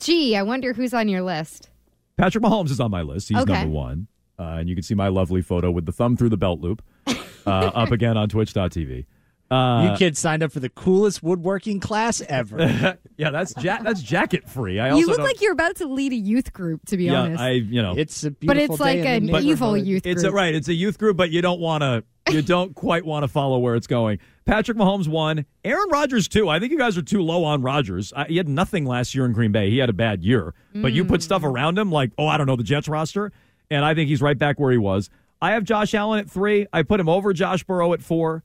[0.00, 1.68] Gee, I wonder who's on your list.
[2.16, 3.28] Patrick Mahomes is on my list.
[3.28, 3.52] He's Okay.
[3.52, 4.06] number one.
[4.38, 6.82] Uh, and you can see my lovely photo with the thumb through the belt loop
[7.06, 9.04] uh, up again on twitch.tv.
[9.52, 12.96] Uh, you kids signed up for the coolest woodworking class ever.
[13.16, 14.80] yeah, that's ja- that's jacket free.
[14.80, 17.04] I also You look don't- like you're about to lead a youth group, to be
[17.04, 17.40] yeah, honest.
[17.42, 19.86] I you know it's a but it's like day in an evil neighborhood.
[19.86, 20.32] youth It's group.
[20.32, 20.54] a, right.
[20.54, 22.04] It's a youth group, but you don't want to.
[22.32, 24.18] You don't quite want to follow where it's going.
[24.44, 25.44] Patrick Mahomes won.
[25.64, 26.48] Aaron Rodgers too.
[26.48, 28.12] I think you guys are too low on Rodgers.
[28.16, 29.70] I, he had nothing last year in Green Bay.
[29.70, 32.46] He had a bad year, but you put stuff around him like, oh, I don't
[32.46, 33.32] know, the Jets roster,
[33.70, 35.10] and I think he's right back where he was.
[35.40, 36.66] I have Josh Allen at three.
[36.72, 38.44] I put him over Josh Burrow at four.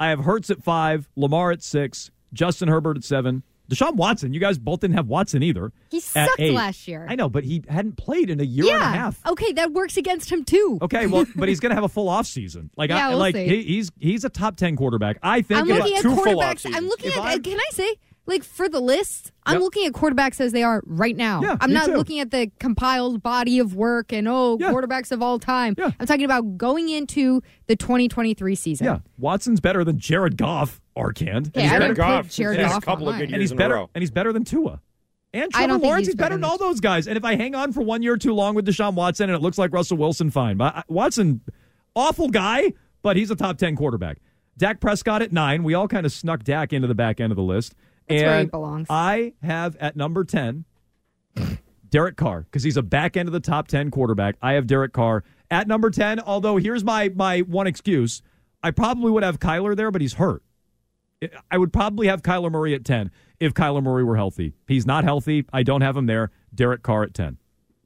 [0.00, 1.08] I have Hurts at five.
[1.16, 2.10] Lamar at six.
[2.32, 3.42] Justin Herbert at seven.
[3.70, 4.32] Deshaun Watson.
[4.32, 5.72] You guys both didn't have Watson either.
[5.90, 6.54] He sucked eight.
[6.54, 7.06] last year.
[7.08, 8.74] I know, but he hadn't played in a year yeah.
[8.76, 9.26] and a half.
[9.26, 10.78] Okay, that works against him too.
[10.80, 12.70] Okay, well, but he's going to have a full off season.
[12.76, 15.18] Like, Yeah, I, we'll like he, he's he's a top ten quarterback.
[15.22, 15.60] I think.
[15.60, 16.70] I'm looking at two full quarterbacks.
[16.74, 17.22] I'm looking If at.
[17.22, 17.96] I'm- uh, can I say?
[18.28, 19.62] Like for the list, I'm Yep.
[19.62, 21.40] looking at quarterbacks as they are right now.
[21.42, 21.94] Yeah, I'm not too.
[21.96, 24.70] looking at the compiled body of work and oh, Yeah.
[24.70, 25.74] quarterbacks of all time.
[25.78, 25.90] Yeah.
[25.98, 28.84] I'm talking about going into the 2023 season.
[28.84, 31.48] Yeah, Watson's better than Jared Goff, Arcand.
[31.48, 33.34] Okay, he's better, would Goff Jared has a couple on of good mine.
[33.34, 33.90] and years he's in a better, row.
[33.94, 34.80] and he's better than Tua.
[35.34, 37.06] And Trevor Lawrence, he's he's better better than than all those guys.
[37.08, 39.40] And if I hang on for one year too long with Deshaun Watson and it
[39.42, 40.56] looks like Russell Wilson, fine.
[40.56, 41.40] But uh, Watson,
[41.94, 44.18] awful guy, but he's a top 10 quarterback.
[44.56, 45.62] Dak Prescott at nine.
[45.62, 47.74] We all kind of snuck Dak into the back end of the list.
[48.08, 48.86] That's and where he belongs.
[48.90, 50.64] I have at number 10
[51.90, 54.36] Derek Carr because he's a back end of the top 10 quarterback.
[54.42, 58.22] I have Derek Carr at number 10, although here's my my one excuse.
[58.62, 60.42] I probably would have Kyler there, but he's hurt.
[61.50, 64.54] I would probably have Kyler Murray at 10 if Kyler Murray were healthy.
[64.66, 65.44] He's not healthy.
[65.52, 66.30] I don't have him there.
[66.54, 67.38] Derek Carr at 10.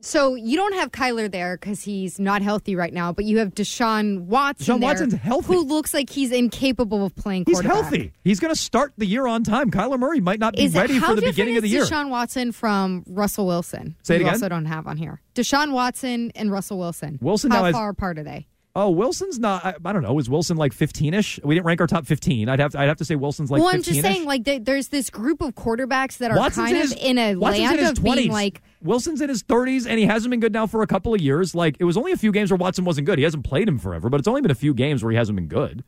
[0.05, 3.55] So you don't have Kyler there because he's not healthy right now, but you have
[3.55, 4.77] Deshaun Watson.
[4.77, 5.55] Deshaun there, Watson's healthy.
[5.55, 8.12] Who looks like he's incapable of playing He's healthy.
[8.25, 9.71] He's going to start the year on time.
[9.71, 11.85] Kyler Murray might not be Is ready it, for the beginning of the is year.
[11.85, 13.97] Deshaun Watson from Russell Wilson.
[14.03, 14.35] Say it again?
[14.35, 15.21] also don't have on here.
[15.35, 17.19] Deshaun Watson and Russell Wilson.
[17.23, 18.49] Wilson How now has- far apart are they?
[18.74, 19.64] Oh, Wilson's not.
[19.66, 20.18] I, I don't know.
[20.18, 21.44] Is Wilson like 15ish?
[21.44, 22.48] We didn't rank our top 15.
[22.48, 22.72] I'd have.
[22.72, 23.61] To, I'd have to say Wilson's like.
[23.61, 23.85] well, I'm 15ish.
[23.85, 26.92] just saying, like, th- there's this group of quarterbacks that are Watson's kind in of
[26.98, 28.14] in a Watson's land in his of 20s.
[28.16, 31.12] being like, Wilson's in his 30s, and he hasn't been good now for a couple
[31.12, 31.54] of years.
[31.54, 33.18] Like it was only a few games where Watson wasn't good.
[33.18, 35.37] He hasn't played him forever, but it's only been a few games where he hasn't
[35.37, 35.85] been good.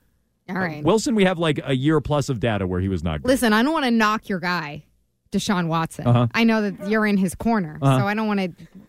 [0.50, 0.84] all right.
[0.84, 3.28] Wilson, we have like a year plus of data where he was not good.
[3.28, 4.84] Listen, I don't want to knock your guy,
[5.34, 6.06] Deshaun Watson.
[6.06, 6.26] Uh-huh.
[6.32, 7.98] I know that you're in his corner, Uh-huh.
[8.00, 8.40] so I don't want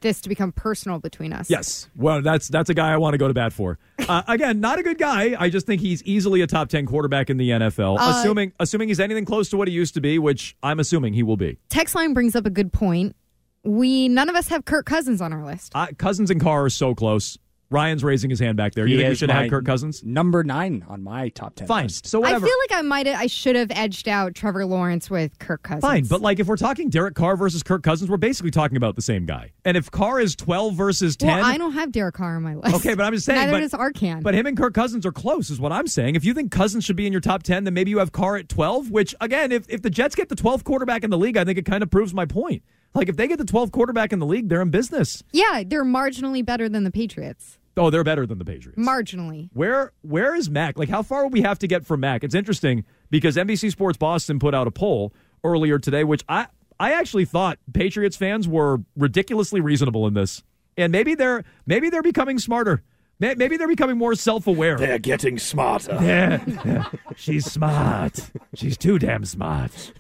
[0.01, 1.49] this to become personal between us.
[1.49, 1.89] Yes.
[1.95, 3.77] Well, that's that's a guy I want to go to bat for.
[4.08, 5.36] Uh, again, not a good guy.
[5.39, 8.88] I just think he's easily a top ten quarterback in the NFL, Uh, assuming assuming
[8.89, 11.58] he's anything close to what he used to be, which I'm assuming he will be.
[11.69, 13.15] Text line brings up a good point.
[13.63, 15.71] We none of us have Kirk Cousins on our list.
[15.73, 17.39] Uh, Cousins and Carr are so close.
[17.69, 18.86] Ryan's raising his hand back there.
[18.86, 20.04] You He think we should have had Kirk Cousins?
[20.04, 21.67] Number nine on my top ten.
[21.67, 21.86] Fine.
[21.86, 22.06] list.
[22.06, 25.63] So I feel like I might I should have edged out Trevor Lawrence with Kirk
[25.63, 25.82] Cousins.
[25.82, 28.95] Fine, but like if we're talking Derek Carr versus Kirk Cousins, we're basically talking about
[28.95, 29.51] the same guy.
[29.63, 32.56] And if Carr is 12 versus 10, well, I don't have Derek Carr on my
[32.56, 32.75] list.
[32.75, 33.39] Okay, but I'm just saying.
[33.39, 34.23] Neither but, does Arcand.
[34.23, 36.15] But him and Kirk Cousins are close, is what I'm saying.
[36.15, 38.38] If you think Cousins should be in your top 10, then maybe you have Carr
[38.38, 41.38] at 12, which, again, if, if the Jets get the 12th quarterback in the league,
[41.38, 42.63] I think it kind of proves my point.
[42.95, 45.21] Like, if they get the 12th quarterback in the league, they're in business.
[45.31, 47.58] yeah, they're marginally better than the Patriots.
[47.77, 48.79] Oh, they're better than the Patriots.
[48.81, 49.49] Marginally.
[49.53, 50.79] Where where is Mac?
[50.79, 52.23] Like how far will we have to get from Mac?
[52.23, 56.47] It's interesting because NBC Sports Boston put out a poll earlier today, which I
[56.79, 60.41] I actually thought Patriots fans were ridiculously reasonable in this,
[60.77, 62.81] and maybe they're maybe they're becoming smarter.
[63.19, 64.77] Maybe they're becoming more self aware.
[64.77, 65.97] They're getting smarter.
[66.01, 66.86] Yeah,
[67.17, 68.29] she's smart.
[68.53, 69.91] She's too damn smart.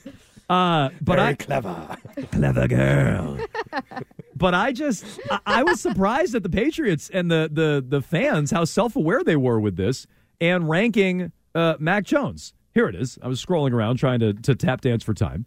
[0.49, 1.97] Uh, but Very I clever.
[2.31, 3.39] clever girl.
[4.35, 8.51] but I just I, I was surprised at the Patriots and the the the fans
[8.51, 10.05] how self aware they were with this
[10.39, 12.53] and ranking uh, Mac Jones.
[12.73, 13.17] Here it is.
[13.23, 15.45] I was scrolling around trying to to tap dance for time.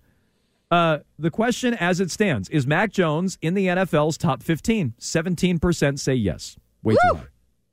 [0.70, 4.94] Uh, the question as it stands is Mac Jones in the NFL's top 15.
[5.00, 6.56] 17% say yes.
[6.82, 7.26] Way too high.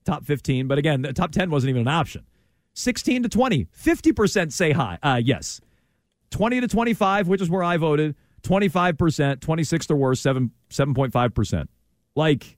[0.05, 2.25] Top 15, but again, the top 10 wasn't even an option.
[2.73, 4.97] 16 to 20, 50% say hi.
[5.03, 5.59] Uh, yes.
[6.35, 11.67] 20 to 25, which is where I voted, 25%, 26 or worse, 7 7.5%.
[12.13, 12.57] Like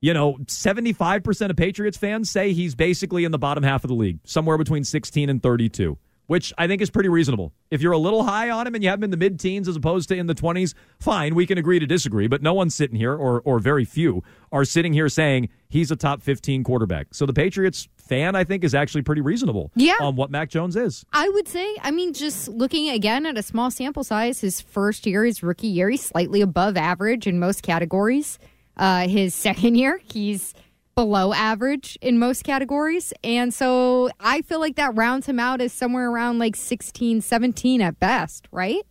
[0.00, 3.94] you know, 75% of Patriots fans say he's basically in the bottom half of the
[3.94, 7.52] league, somewhere between 16 and 32, which I think is pretty reasonable.
[7.70, 9.68] If you're a little high on him and you have him in the mid teens
[9.68, 12.74] as opposed to in the 20s, fine, we can agree to disagree, but no one's
[12.74, 17.08] sitting here, or, or very few, are sitting here saying he's a top 15 quarterback.
[17.12, 19.96] So the Patriots fan, I think, is actually pretty reasonable Yeah.
[20.00, 21.04] on what Mac Jones is.
[21.12, 25.06] I would say, I mean, just looking again at a small sample size, his first
[25.06, 28.38] year, his rookie year, he's slightly above average in most categories.
[28.76, 30.54] Uh, his second year, he's
[30.94, 33.12] below average in most categories.
[33.22, 37.80] And so I feel like that rounds him out as somewhere around like 16, 17
[37.80, 38.82] at best, right?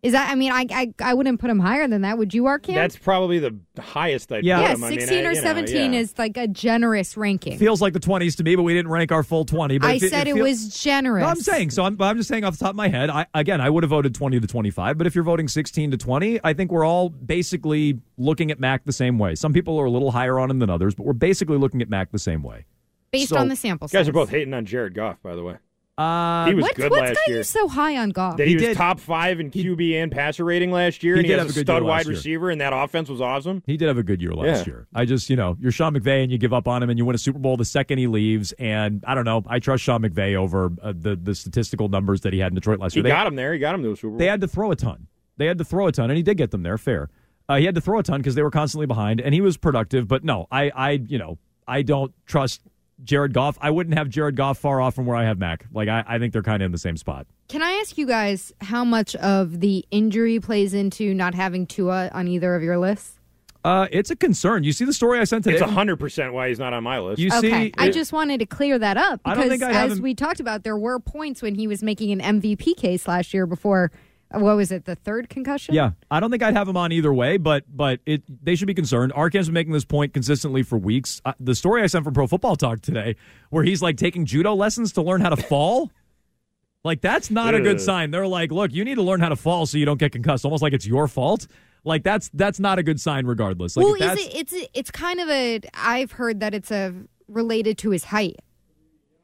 [0.00, 2.18] Is that, I mean, I I, I wouldn't put him higher than that.
[2.18, 2.74] Would you, Arcand?
[2.76, 4.58] That's probably the highest I'd Yeah.
[4.58, 4.84] put yeah, him.
[4.84, 5.98] I mean, 16 I- or you know, 17 yeah.
[5.98, 7.58] is like a generous ranking.
[7.58, 9.78] Feels like the 20s to me, but we didn't rank our full 20.
[9.78, 11.22] But I if it- said it, feel- was generous.
[11.22, 11.82] No, I'm saying so.
[11.82, 13.10] I'm, but I'm just saying off the top of my head.
[13.10, 15.96] I, again, I would have voted 20 to 25, but if you're voting 16 to
[15.96, 19.34] 20, I think we're all basically looking at Mac the same way.
[19.34, 21.88] Some people are a little higher on him than others, but we're basically looking at
[21.90, 22.66] Mac the same way.
[23.10, 24.08] based so- on the sample You guys size.
[24.10, 25.56] are both hating on Jared Goff, by the way.
[25.98, 27.36] Uh, He was What, good what's last got year.
[27.38, 28.36] you so high on Goff?
[28.36, 31.20] That he, He was did- top five in QB and passer rating last year, He
[31.20, 32.14] and he did has have a a stud wide year.
[32.14, 33.62] receiver, and that offense was awesome.
[33.66, 34.72] He did have a good year last Yeah.
[34.74, 34.86] year.
[34.94, 37.04] I just, you know, you're Sean McVay and you give up on him and you
[37.04, 38.52] win a Super Bowl the second he leaves.
[38.52, 39.42] And I don't know.
[39.48, 42.78] I trust Sean McVay over uh, the the statistical numbers that he had in Detroit
[42.78, 43.02] last He year.
[43.02, 43.52] They- got him there.
[43.52, 44.18] He got him to a Super Bowl.
[44.18, 45.08] They had to throw a ton.
[45.36, 46.78] They had to throw a ton, and he did get them there.
[46.78, 47.10] Fair.
[47.48, 49.56] Uh, he had to throw a ton because they were constantly behind, and he was
[49.56, 50.06] productive.
[50.06, 52.60] But no, I, I, you know, I don't trust
[53.04, 53.56] Jared Goff.
[53.60, 55.66] I wouldn't have Jared Goff far off from where I have Mac.
[55.72, 57.26] Like I, I think they're kind of in the same spot.
[57.48, 62.10] Can I ask you guys how much of the injury plays into not having Tua
[62.12, 63.14] on either of your lists?
[63.64, 64.64] Uh, it's a concern.
[64.64, 65.56] You see the story I sent today.
[65.56, 67.18] It's hundred percent why he's not on my list.
[67.20, 69.74] You okay, see, I just wanted to clear that up I don't because, think I'd
[69.74, 72.76] have as him- we talked about, there were points when he was making an MVP
[72.76, 73.90] case last year before.
[74.30, 74.84] What was it?
[74.84, 75.74] The third concussion.
[75.74, 78.66] Yeah, I don't think I'd have him on either way, but but it they should
[78.66, 79.12] be concerned.
[79.14, 81.22] Arcand's been making this point consistently for weeks.
[81.24, 83.16] Uh, the story I sent from Pro Football Talk today,
[83.50, 85.90] where he's like taking judo lessons to learn how to fall,
[86.84, 88.10] like that's not a good sign.
[88.10, 90.44] They're like, look, you need to learn how to fall so you don't get concussed,
[90.44, 91.46] almost like it's your fault.
[91.84, 93.76] Like that's that's not a good sign, regardless.
[93.76, 94.34] Like well, if is it?
[94.34, 95.60] It's it's kind of a.
[95.72, 96.92] I've heard that it's a
[97.28, 98.36] related to his height.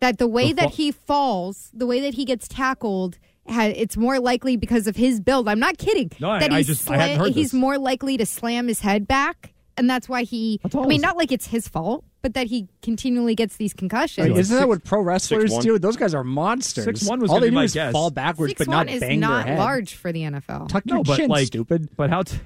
[0.00, 3.96] That the way The that he falls, the way that he gets tackled, ha- it's
[3.96, 5.48] more likely because of his build.
[5.48, 6.10] I'm not kidding.
[6.20, 7.54] No, I- that I he's just- I hadn't heard he's this.
[7.54, 10.60] more likely to slam his head back, and that's why he.
[10.62, 11.06] How tall I mean, is he?
[11.06, 14.28] not like it's his fault, but that he continually gets these concussions.
[14.28, 15.62] Like, isn't that what pro wrestlers 6'1"?
[15.62, 15.78] do?
[15.78, 16.84] Those guys are monsters.
[16.86, 17.92] 6'1" was All gonna they be do my is guess.
[17.92, 19.62] fall backwards, Six but one not is bang not their head.
[19.62, 20.68] large for the NFL.
[20.68, 21.88] Tuck no, your but chin, like, stupid.
[21.96, 22.38] but how t-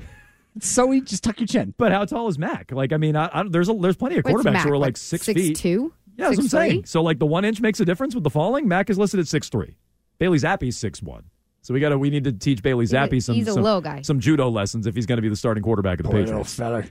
[0.57, 1.05] It's so easy.
[1.05, 1.75] Just tuck your chin.
[1.79, 2.73] but how tall is Mac?
[2.73, 4.79] Like, I mean, I, I, there's a, there's plenty of What's quarterbacks Mac, who are
[4.79, 5.55] like six, feet.
[5.57, 5.93] two.
[6.17, 6.71] Yeah, that's what I'm three?
[6.71, 6.85] saying.
[6.87, 8.67] So like the one inch makes a difference with the falling.
[8.67, 9.77] Mac is listed at six three.
[10.19, 11.25] Bailey Zappe's six one.
[11.63, 13.63] So we got to we need to teach Bailey a- Zappi some he's a some,
[13.63, 14.03] little guy.
[14.03, 16.55] some judo lessons if he's going to be the starting quarterback of the Patriots.
[16.55, 16.87] feller.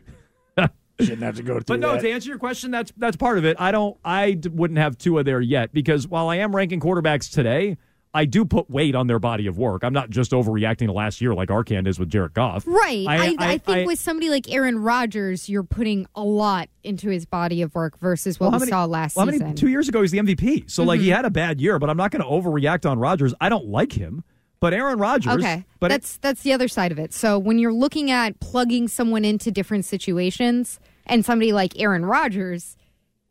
[1.00, 2.02] Shouldn't have to go through But no, that.
[2.02, 3.56] to answer your question, that's that's part of it.
[3.60, 7.32] I don't I d- wouldn't have Tua there yet because while I am ranking quarterbacks
[7.32, 7.78] today,
[8.14, 9.84] I do put weight on their body of work.
[9.84, 12.66] I'm not just overreacting to last year like Arcand is with Jared Goff.
[12.66, 13.06] Right.
[13.08, 17.10] I, I, I- think I- with somebody like Aaron Rodgers, you're putting a lot into
[17.10, 19.40] his body of work versus what Well, we many- saw last well, season.
[19.40, 19.48] Mm-hmm.
[19.50, 20.70] many- two years ago, he's the MVP.
[20.72, 23.34] So, like, he had a bad year, but I'm not going to overreact on Rodgers.
[23.40, 24.24] I don't like him,
[24.60, 25.36] but Aaron Rodgers.
[25.36, 27.14] Okay, but that's that's the other side of it.
[27.14, 32.76] So when you're looking at plugging someone into different situations, and somebody like Aaron Rodgers,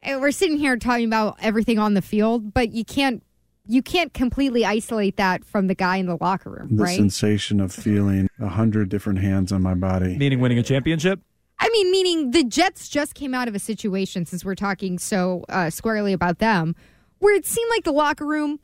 [0.02, 3.22] eh, we're sitting here talking about everything on the field, but you can't
[3.68, 6.96] you can't completely isolate that from the guy in the locker room, The right?
[6.96, 10.16] sensation of feeling a hundred different hands on my body.
[10.16, 11.20] meaning winning a championship.
[11.58, 15.44] I mean, meaning the Jets just came out of a situation, since we're talking so
[15.48, 16.76] uh, squarely about them,
[17.18, 18.60] where it seemed like the locker room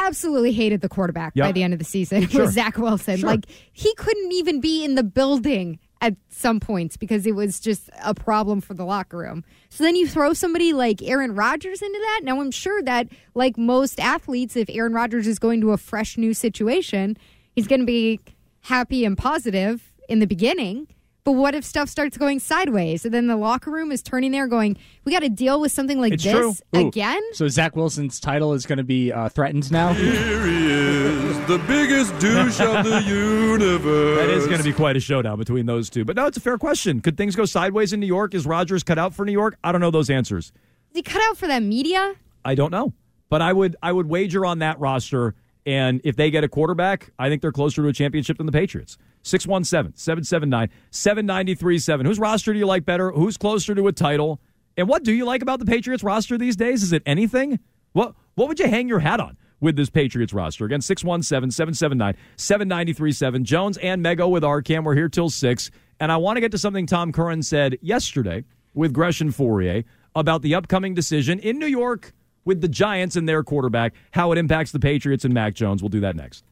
[0.00, 2.42] absolutely hated the quarterback by the end of the season Sure.
[2.44, 3.18] with Zach Wilson.
[3.18, 3.28] Sure.
[3.30, 7.90] Like, he couldn't even be in the building at some points because it was just
[8.02, 9.44] a problem for the locker room.
[9.68, 12.20] So then you throw somebody like Aaron Rodgers into that.
[12.22, 16.16] Now, I'm sure that, like most athletes, if Aaron Rodgers is going to a fresh
[16.16, 17.16] new situation,
[17.52, 18.20] he's going to be
[18.62, 20.86] happy and positive in the beginning.
[21.28, 24.46] But what if stuff starts going sideways and then the locker room is turning there
[24.46, 27.20] going, we got to deal with something like It's this again?
[27.34, 29.92] So Zach Wilson's title is going to be uh, threatened now.
[29.92, 34.16] Here he is, the biggest douche of the universe.
[34.20, 36.02] That is going to be quite a showdown between those two.
[36.02, 37.00] But no, it's a fair question.
[37.00, 38.32] Could things go sideways in New York?
[38.34, 39.58] Is Rodgers cut out for New York?
[39.62, 40.46] I don't know those answers.
[40.46, 42.14] Is he cut out for that media?
[42.42, 42.94] I don't know.
[43.28, 45.34] But I would I would wager on that roster.
[45.68, 48.52] And if they get a quarterback, I think they're closer to a championship than the
[48.52, 48.96] Patriots.
[49.22, 52.06] 617 779 7937.
[52.06, 53.10] Whose roster do you like better?
[53.10, 54.40] Who's closer to a title?
[54.78, 56.82] And what do you like about the Patriots roster these days?
[56.82, 57.58] Is it anything?
[57.92, 60.64] What what would you hang your hat on with this Patriots roster?
[60.64, 63.44] Again, 617 779 7937.
[63.44, 64.84] Jones and Mego with Arcand.
[64.84, 65.70] We're here till 6.
[66.00, 69.84] And I want to get to something Tom Curran said yesterday with Gresh and Fauria
[70.14, 72.14] about the upcoming decision in New York
[72.48, 75.82] with the Giants and their quarterback, how it impacts the Patriots and Mac Jones.
[75.82, 76.44] We'll do that next.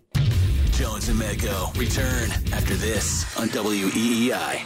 [0.72, 4.62] Jones and Mego return after this on WEEI.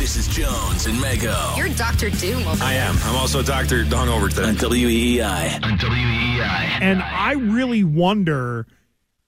[0.00, 2.10] This is Jones and Mego You're Dr.
[2.10, 2.96] Doom I am.
[3.04, 3.84] I'm also Dr.
[3.84, 4.48] Hungover today.
[4.48, 5.62] on WEEI.
[5.62, 6.80] On WEEI.
[6.80, 8.66] And I really wonder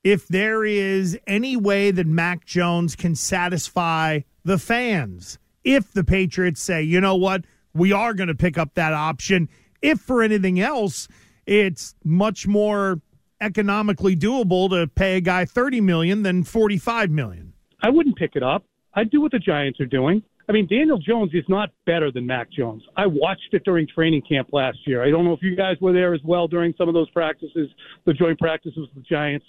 [0.02, 5.38] if there is any way that Mac Jones can satisfy the fans.
[5.62, 9.48] If the Patriots say, you know what, we are going to pick up that option.
[9.82, 11.08] If for anything else,
[11.46, 13.00] it's much more
[13.40, 17.52] economically doable to pay a guy 30 million than 45 million.
[17.82, 18.64] I wouldn't pick it up.
[18.94, 20.22] I'd do what the Giants are doing.
[20.48, 22.82] I mean, Daniel Jones is not better than Mac Jones.
[22.96, 25.04] I watched it during training camp last year.
[25.04, 27.70] I don't know if you guys were there as well during some of those practices,
[28.04, 29.46] the joint practices with the Giants.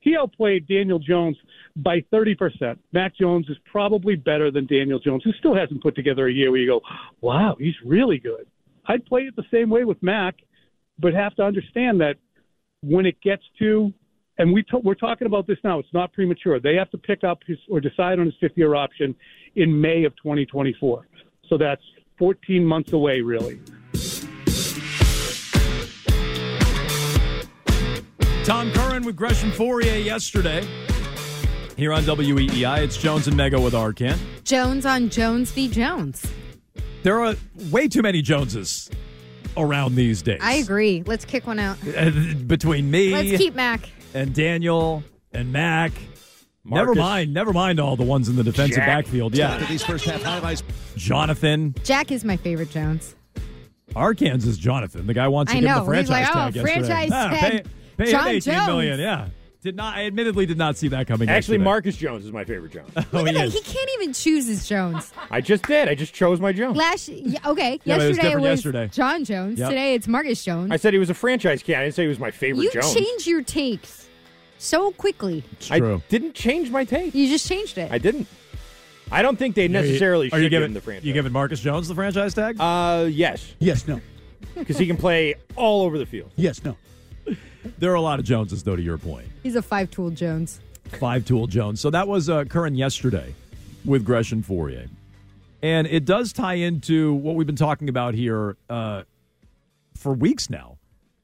[0.00, 1.36] He outplayed Daniel Jones
[1.76, 2.76] by 30%.
[2.92, 6.50] Mac Jones is probably better than Daniel Jones, who still hasn't put together a year
[6.50, 6.80] where you go,
[7.20, 8.46] wow, he's really good.
[8.86, 10.36] I'd play it the same way with Mac,
[10.98, 12.16] but have to understand that
[12.82, 13.92] when it gets to,
[14.38, 16.58] and we t- we're talking about this now, it's not premature.
[16.58, 19.14] They have to pick up his or decide on his fifth year option
[19.54, 21.06] in May of 2024.
[21.48, 21.82] So that's
[22.18, 23.60] 14 months away, really.
[28.44, 30.66] Tom Curran with Gresh and Fauria yesterday
[31.76, 32.82] here on WEEI.
[32.82, 34.18] It's Jones and Mego with Arcand.
[34.44, 35.68] Jones on Jones v.
[35.68, 36.31] Jones.
[37.02, 37.34] There are
[37.70, 38.90] way too many Joneses
[39.56, 40.40] around these days.
[40.42, 41.02] I agree.
[41.06, 41.76] Let's kick one out.
[41.96, 42.10] Uh,
[42.46, 43.88] Between me Let's keep Mac.
[44.14, 45.92] and Daniel and Mac.
[46.64, 48.86] Never mind, never mind all the ones in the defensive Jack.
[49.04, 49.34] backfield.
[49.34, 49.58] Yeah.
[49.66, 50.62] These first half highlights.
[50.96, 51.74] Jonathan.
[51.82, 53.16] Jack is my favorite Jones.
[53.96, 55.06] Arkansas Jonathan.
[55.08, 55.80] The guy wants to I give know.
[55.80, 56.86] the franchise He's like, tag oh, yesterday.
[56.86, 57.28] franchise Ah.
[57.40, 57.62] Pay,
[57.98, 58.98] pay John him eighteen million.
[58.98, 59.00] Jones.
[59.00, 59.28] Yeah.
[59.62, 59.96] Did not.
[59.96, 61.28] I admittedly did not see that coming.
[61.28, 61.64] Actually, yesterday.
[61.64, 62.90] Marcus Jones is my favorite Jones.
[62.96, 65.12] Oh, Look at he He can't even choose his Jones.
[65.30, 65.88] I just did.
[65.88, 66.76] I just chose my Jones.
[66.76, 67.78] Last, yeah, okay.
[67.84, 68.88] Yeah, but it was yesterday was yesterday.
[68.88, 69.60] John Jones.
[69.60, 69.68] Yep.
[69.68, 70.72] Today it's Marcus Jones.
[70.72, 71.78] I said he was a franchise cat.
[71.78, 72.92] I didn't say he was my favorite you Jones.
[72.92, 74.08] change your takes
[74.58, 75.44] so quickly.
[75.60, 75.96] True.
[75.96, 77.14] I didn't change my take.
[77.14, 77.92] You just changed it.
[77.92, 78.26] I didn't.
[79.12, 81.04] I don't think they necessarily Are you should give giving him the franchise.
[81.04, 82.56] You giving Marcus Jones the franchise tag?
[82.58, 84.00] Uh, yes, Yes, no.
[84.54, 86.30] because he can play all over the field.
[86.34, 86.76] Yes, no.
[87.78, 88.76] There are a lot of Joneses, though.
[88.76, 89.26] To your point.
[89.42, 90.60] He's a five tool Jones.
[90.98, 91.80] Five Tool Jones.
[91.80, 93.34] So that was uh, yesterday
[93.84, 94.88] with Gresh and Fauria.
[95.62, 99.04] And it does tie into what we've been talking about here uh,
[99.94, 100.78] for weeks now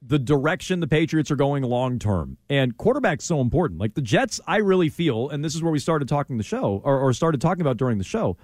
[0.08, 2.38] the direction the Patriots are going long term.
[2.48, 3.80] And quarterback's so important.
[3.80, 6.80] Like the Jets, I really feel, and this is where we started talking the show,
[6.84, 8.36] or, or started talking about during the show,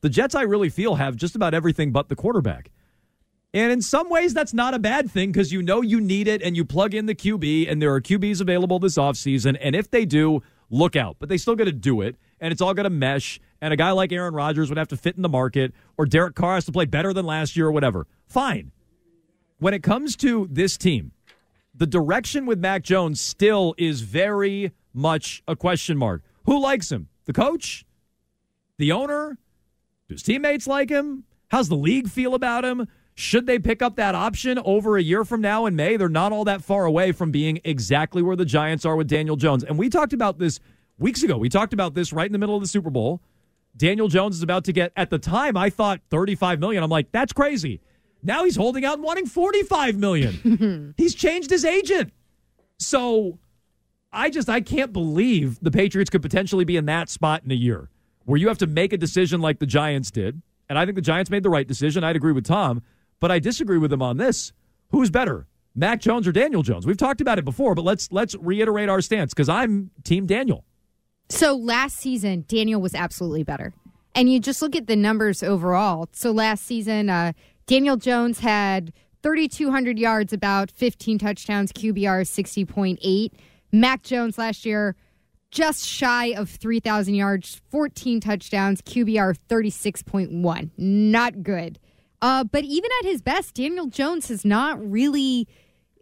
[0.00, 2.70] the Jets, I really feel, have just about everything but the quarterback.
[3.54, 6.40] And in some ways, that's not a bad thing because you know you need it
[6.40, 9.58] and you plug in the QB, and there are QBs available this offseason.
[9.60, 11.16] And if they do, look out.
[11.18, 13.38] But they still got to do it, and it's all going to mesh.
[13.60, 16.34] And a guy like Aaron Rodgers would have to fit in the market, or Derek
[16.34, 18.06] Carr has to play better than last year, or whatever.
[18.26, 18.72] Fine.
[19.58, 21.12] When it comes to this team,
[21.74, 26.22] the direction with Mac Jones still is very much a question mark.
[26.46, 27.08] Who likes him?
[27.26, 27.84] The coach?
[28.78, 29.38] The owner?
[30.08, 31.24] Do his teammates like him?
[31.48, 32.88] How's the league feel about him?
[33.14, 35.96] Should they pick up that option over a year from now in May?
[35.96, 39.36] They're not all that far away from being exactly where the Giants are with Daniel
[39.36, 39.64] Jones.
[39.64, 40.60] And we talked about this
[40.98, 41.36] weeks ago.
[41.36, 43.20] We talked about this right in the middle of the Super Bowl.
[43.76, 46.82] Daniel Jones is about to get at the time I thought 35 million.
[46.82, 47.80] I'm like, that's crazy.
[48.22, 50.94] Now he's holding out and wanting 45 million.
[50.96, 52.12] he's changed his agent.
[52.78, 53.38] So
[54.12, 57.54] I just I can't believe the Patriots could potentially be in that spot in a
[57.54, 57.88] year
[58.24, 60.40] where you have to make a decision like the Giants did.
[60.68, 62.04] And I think the Giants made the right decision.
[62.04, 62.82] I'd agree with Tom,
[63.22, 64.52] but I disagree with him on this.
[64.90, 65.46] Who's better?
[65.76, 66.86] Mac Jones or Daniel Jones?
[66.86, 70.64] We've talked about it before, but let's let's reiterate our stance because I'm team Daniel.
[71.28, 73.72] So last season, Daniel was absolutely better.
[74.16, 76.08] And you just look at the numbers overall.
[76.12, 77.32] So last season, uh,
[77.66, 78.92] Daniel Jones had
[79.22, 83.30] 3,200 yards, about 15 touchdowns, QBR 60.8.
[83.70, 84.96] Mac Jones last year,
[85.52, 90.70] just shy of 3,000 yards, 14 touchdowns, QBR 36.1.
[90.76, 91.78] Not good.
[92.22, 95.46] Uh, but even at his best, Daniel Jones has not really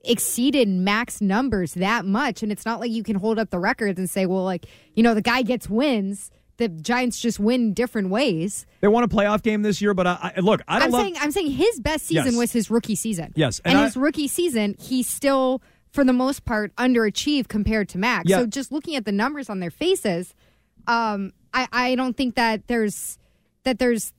[0.04, 2.42] exceeded max numbers that much.
[2.42, 5.02] And it's not like you can hold up the records and say, well, like, you
[5.02, 6.30] know, the guy gets wins.
[6.58, 8.66] The Giants just win different ways.
[8.82, 11.02] They won a playoff game this year, but I, I look, I don't I'm love.
[11.02, 12.36] saying I'm saying his best season Yes.
[12.36, 13.32] was his rookie season.
[13.34, 17.88] Yes, And, and I- his rookie season, he still, for the most part, underachieved compared
[17.90, 18.28] to Max.
[18.28, 18.40] Yeah.
[18.40, 20.34] So just looking at the numbers on their faces,
[20.86, 23.16] um, I, I don't think that there's
[23.64, 24.12] that there's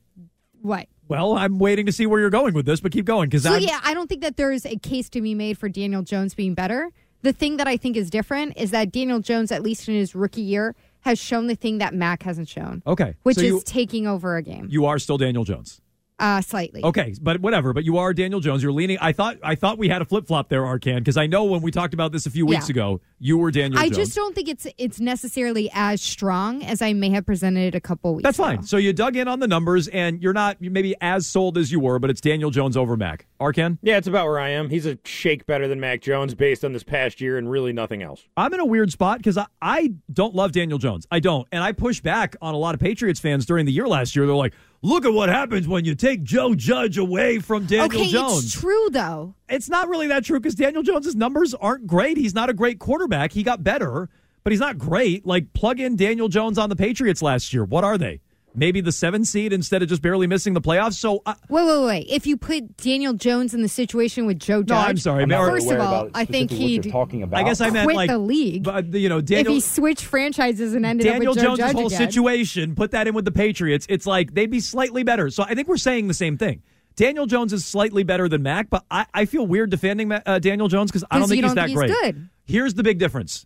[0.61, 3.43] what well, I'm waiting to see where you're going with this, but keep going because
[3.43, 3.61] So I'm.
[3.61, 6.53] yeah, I don't think that there's a case to be made for Daniel Jones being
[6.53, 6.89] better.
[7.21, 10.15] The thing that I think is different is that Daniel Jones, at least in his
[10.15, 13.61] rookie year, has shown the thing that Mac hasn't shown, Okay, which so is you,
[13.65, 15.81] taking over a game you are still Daniel Jones.
[16.21, 16.83] Uh, slightly.
[16.83, 17.73] Okay, but whatever.
[17.73, 18.61] But you are Daniel Jones.
[18.61, 18.97] You're leaning.
[19.01, 19.37] I thought.
[19.43, 21.93] I thought we had a flip flop there, Arcand, because I know when we talked
[21.95, 22.73] about this a few weeks Yeah.
[22.73, 23.71] ago, you were Daniel.
[23.79, 23.83] Jones.
[23.83, 23.97] I Jones.
[23.97, 27.81] just don't think it's it's necessarily as strong as I may have presented it a
[27.81, 28.23] couple weeks.
[28.23, 28.45] That's ago.
[28.45, 28.63] fine.
[28.63, 31.79] So you dug in on the numbers, and you're not maybe as sold as you
[31.79, 33.25] were, but it's Daniel Jones over Mac.
[33.39, 34.69] Arcand, Yeah, it's about where I am.
[34.69, 38.03] He's a shake better than Mac Jones based on this past year and really nothing
[38.03, 38.23] else.
[38.37, 41.07] I'm in a weird spot because I, I don't love Daniel Jones.
[41.09, 43.87] I don't, and I push back on a lot of Patriots fans during the year
[43.87, 44.27] last year.
[44.27, 48.11] They're like, "Look at what happens when you take Joe Judge away from Daniel okay,
[48.11, 49.35] Jones." it's true though.
[49.49, 52.17] it's not really that true because Daniel Jones's numbers aren't great.
[52.17, 53.31] He's not a great quarterback.
[53.31, 54.09] He got better,
[54.43, 55.25] but he's not great.
[55.25, 57.63] Like plug in Daniel Jones on the Patriots last year.
[57.63, 58.21] What are they?
[58.53, 60.95] Maybe the seven seed instead of just barely missing the playoffs.
[60.95, 62.07] So uh, Wait, wait, wait.
[62.09, 65.25] If you put Daniel Jones in the situation with Joe Judge, no, I'm sorry.
[65.25, 68.63] Mar- First of all, I think he'd I guess I meant quit like the league
[68.63, 71.73] But you know, if he switched franchises and ended Daniel up with Joe Jones' Judge
[71.75, 71.97] whole again.
[72.11, 75.29] situation, put that in with the Patriots, it's like they'd be slightly better.
[75.29, 76.61] So I think we're saying the same thing.
[76.97, 80.67] Daniel Jones is slightly better than Mac, but I, I feel weird defending uh, Daniel
[80.67, 81.89] Jones because I don't think you he's don't that think great.
[82.15, 82.29] good.
[82.45, 83.45] Here's the big difference.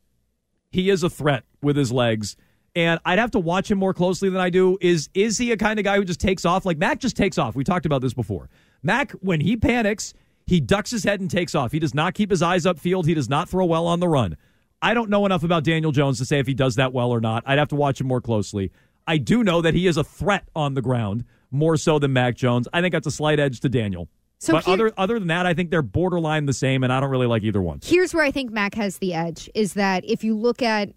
[0.72, 2.36] He is a threat with his legs.
[2.76, 4.78] And I'd have to watch him more closely than I do.
[4.82, 6.66] Is is he a kind of guy who just takes off?
[6.66, 7.56] Like Mac just takes off.
[7.56, 8.50] We talked about this before.
[8.84, 10.14] Mac, when he panics,
[10.46, 11.72] he ducks his head and takes off.
[11.72, 13.06] He does not keep his eyes upfield.
[13.06, 14.36] He does not throw well on the run.
[14.82, 17.22] I don't know enough about Daniel Jones to say if he does that well or
[17.22, 17.44] not.
[17.46, 18.72] I'd have to watch him more closely.
[19.08, 22.36] I do know that he is a threat on the ground more so than Mac
[22.36, 22.68] Jones.
[22.74, 24.10] I think that's a slight edge to Daniel.
[24.40, 27.00] So but here- other other than that, I think they're borderline the same, and I
[27.00, 27.80] don't really like either one.
[27.84, 30.90] Here's where I think Mac has the edge is that if you look at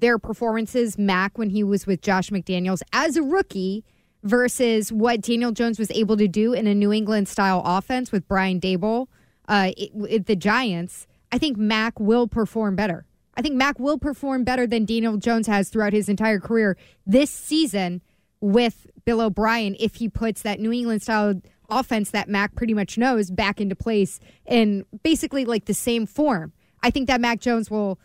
[0.00, 3.84] their performances, Mac when he was with Josh McDaniels as a rookie
[4.22, 8.28] versus what Daniel Jones was able to do in a New England style offense with
[8.28, 9.06] Brian Daboll
[9.48, 13.04] uh, it, it- the Giants, I think Mac will perform better.
[13.36, 16.76] I think Mac will perform better than Daniel Jones has throughout his entire career
[17.06, 18.02] this season
[18.40, 21.34] with Bill O'Brien if he puts that New England style
[21.68, 26.52] offense that Mac pretty much knows back into place in basically like the same form.
[26.82, 27.98] I think that Mac Jones will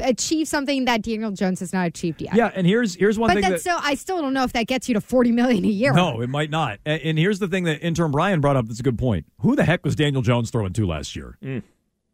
[0.00, 2.34] achieve something that Daniel Jones has not achieved yet.
[2.34, 4.52] Yeah, and here's here's one but thing that's that still I still don't know if
[4.52, 5.92] that gets you to 40 million a year.
[5.92, 6.78] no, it might not.
[6.84, 8.66] And, and here's the thing that intern Brian brought up.
[8.66, 9.26] That's a good point.
[9.40, 11.38] Who the heck was Daniel Jones throwing to last year?
[11.42, 11.62] Mm.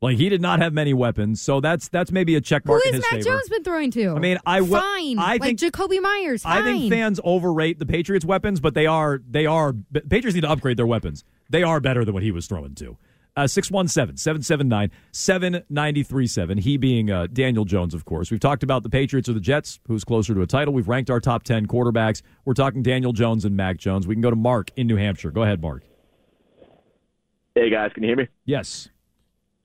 [0.03, 2.83] Like he did not have many weapons, so that's that's maybe a check Who mark
[2.85, 3.37] in has his Mac favor.
[3.37, 4.09] Jones been throwing to?
[4.11, 5.19] I mean, I will- fine.
[5.19, 6.43] I like think- Jakobi Meyers.
[6.43, 6.63] Fine.
[6.63, 9.73] I think fans overrate the Patriots' weapons, but they are they are
[10.11, 11.25] Patriots need to upgrade their weapons.
[11.49, 12.99] They are better than what he was throwing to.
[13.37, 16.59] Uh, 617 779 7937.
[16.59, 18.31] He being uh, Daniel Jones, of course.
[18.31, 20.73] We've talked about the Patriots or the Jets, who's closer to a title.
[20.73, 22.23] We've ranked our top 10 quarterbacks.
[22.45, 24.07] We're talking Daniel Jones and Mac Jones.
[24.07, 25.33] We can go to Mark in New Hampshire.
[25.33, 25.83] Go ahead, Mark.
[27.57, 28.29] Hey guys, can you hear me?
[28.45, 28.89] Yes.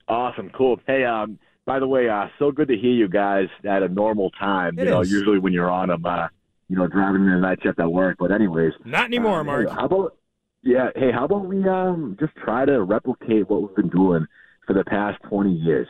[0.08, 0.80] Awesome, cool.
[0.86, 4.30] Hey, um, by the way, uh, so good to hear you guys at a normal
[4.32, 4.78] time.
[4.78, 5.12] It you know, is.
[5.12, 6.26] usually when you're on, I'm, uh,
[6.68, 8.16] you know, driving in the night shift at work.
[8.18, 9.68] But anyways, Not anymore, um, Mark.
[9.70, 10.16] how about
[10.62, 10.88] yeah?
[10.94, 14.26] Hey, how about we um just try to replicate what we've been doing
[14.66, 15.88] for the past 20 years?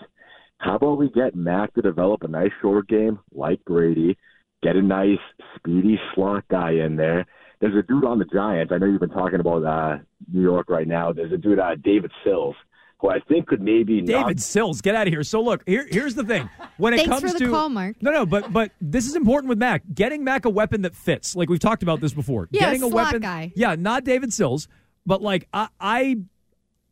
[0.59, 4.19] How about we get Mac to develop a nice short game like Brady,
[4.63, 5.19] get a nice
[5.57, 7.27] speedy slot guy in there.
[7.61, 8.73] There's a dude on the Giants.
[8.73, 9.99] I know you've been talking about uh,
[10.33, 11.13] New York right now.
[11.13, 12.57] There's a dude, uh, David Sills,
[13.01, 15.23] who I think could maybe knock David Sills, get out of here.
[15.23, 16.49] So look, here, here's the thing.
[16.77, 17.97] When it Thanks comes for the to call, Mark.
[18.03, 19.83] no, no, but but this is important with Mac.
[19.95, 22.49] Getting Mac a weapon that fits, like we've talked about this before.
[22.51, 23.53] Yeah, Getting a slot weapon, guy.
[23.57, 24.69] yeah, not David Sills,
[25.07, 26.17] but like I, I,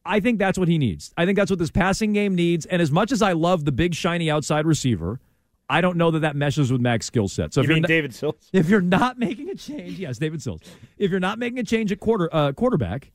[0.04, 1.12] I think that's what he needs.
[1.16, 2.64] I think that's what this passing game needs.
[2.66, 5.20] And as much as I love the big shiny outside receiver,
[5.68, 7.52] I don't know that that meshes with Mac's skill set.
[7.52, 8.48] So You if you're mean not- David Sills?
[8.54, 10.60] if you're not making a change, yes, David Sills.
[10.96, 13.10] If you're not making a change at quarter uh, quarterback,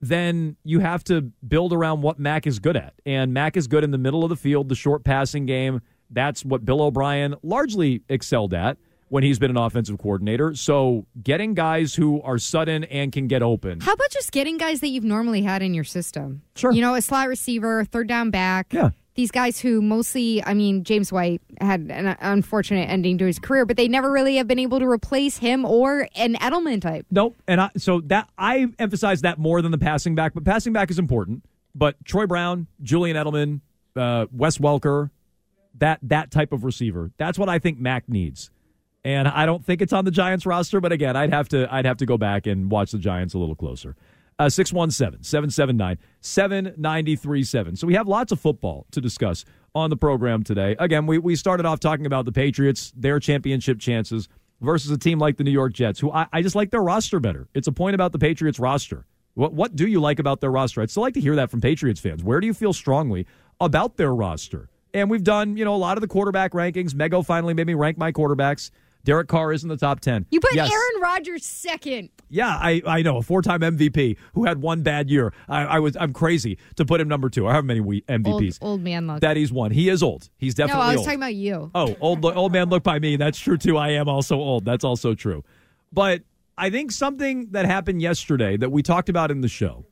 [0.00, 2.94] then you have to build around what Mac is good at.
[3.04, 5.80] And Mac is good in the middle of the field, the short passing game.
[6.10, 8.78] That's what Bill O'Brien largely excelled at
[9.08, 10.54] when he's been an offensive coordinator.
[10.54, 13.80] So getting guys who are sudden and can get open.
[13.80, 16.42] How about just getting guys that you've normally had in your system?
[16.54, 16.72] Sure.
[16.72, 18.72] You know, a slot receiver, third down back.
[18.72, 18.90] Yeah.
[19.18, 23.66] These guys who mostly, I mean, James White had an unfortunate ending to his career,
[23.66, 27.04] but they never really have been able to replace him or an Edelman type.
[27.10, 27.34] Nope.
[27.48, 30.88] And I, so that I emphasize that more than the passing back, but passing back
[30.88, 31.44] is important.
[31.74, 33.60] But Troy Brown, Julian Edelman,
[33.96, 35.10] uh, Wes Welker,
[35.78, 37.10] that that type of receiver.
[37.18, 38.52] That's what I think Mac needs.
[39.04, 41.86] And I don't think it's on the Giants roster, but again, I'd have to I'd
[41.86, 43.96] have to go back and watch the Giants a little closer.
[44.40, 47.76] Uh, 617 779 7937.
[47.76, 50.76] So we have lots of football to discuss on the program today.
[50.78, 54.28] Again, we, we started off talking about the Patriots, their championship chances
[54.60, 57.18] versus a team like the New York Jets, who I, I just like their roster
[57.18, 57.48] better.
[57.52, 59.06] It's a point about the Patriots roster.
[59.34, 60.82] What, what do you like about their roster?
[60.82, 62.24] I'd still like to hear that from Patriots fans.
[62.24, 63.26] Where do you feel strongly
[63.60, 64.68] about their roster?
[64.94, 66.92] And we've done, you know, a lot of the quarterback rankings.
[66.92, 68.70] Mego finally made me rank my quarterbacks.
[69.08, 70.26] Derek Carr is in the top 10.
[70.30, 70.70] You put Yes.
[70.70, 72.10] Aaron Rodgers second.
[72.28, 75.32] Yeah, I, I know a four time MVP who had one bad year.
[75.48, 77.46] I, I was I'm crazy to put him number two.
[77.46, 78.58] I have many we- Old, MVPs.
[78.60, 79.20] old man look.
[79.20, 79.70] That he's one.
[79.70, 80.28] He is old.
[80.36, 80.82] He's definitely.
[80.82, 81.04] no, I was old.
[81.06, 81.70] talking about you.
[81.74, 83.16] Oh, old old man look by me.
[83.16, 83.78] That's true too.
[83.78, 84.66] I am also old.
[84.66, 85.42] That's also true.
[85.90, 86.20] But
[86.58, 89.86] I think something that happened yesterday that we talked about in the show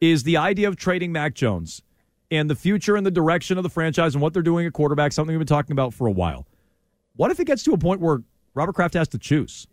[0.00, 1.82] is the idea of trading Mac Jones
[2.30, 5.12] and the future and the direction of the franchise and what they're doing at quarterback,
[5.12, 6.46] something we've been talking about for a while.
[7.16, 8.22] What if it gets to a point where
[8.58, 9.68] Robert Kraft has to choose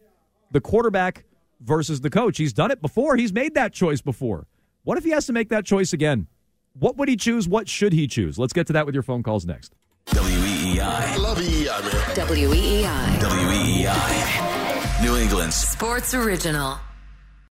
[0.51, 1.25] the quarterback
[1.59, 2.38] versus the coach?
[2.38, 3.15] He's done it before.
[3.15, 4.45] He's made that choice before.
[4.83, 6.27] What if he has to make that choice again?
[6.77, 7.49] What would he choose?
[7.49, 8.38] What should he choose?
[8.38, 9.73] Let's get to that with your phone calls next.
[10.09, 10.81] WEEI.
[10.81, 12.27] I love EEI, man.
[12.27, 13.19] WEEI.
[13.21, 15.03] WEEI.
[15.03, 16.77] New England's Sports Original.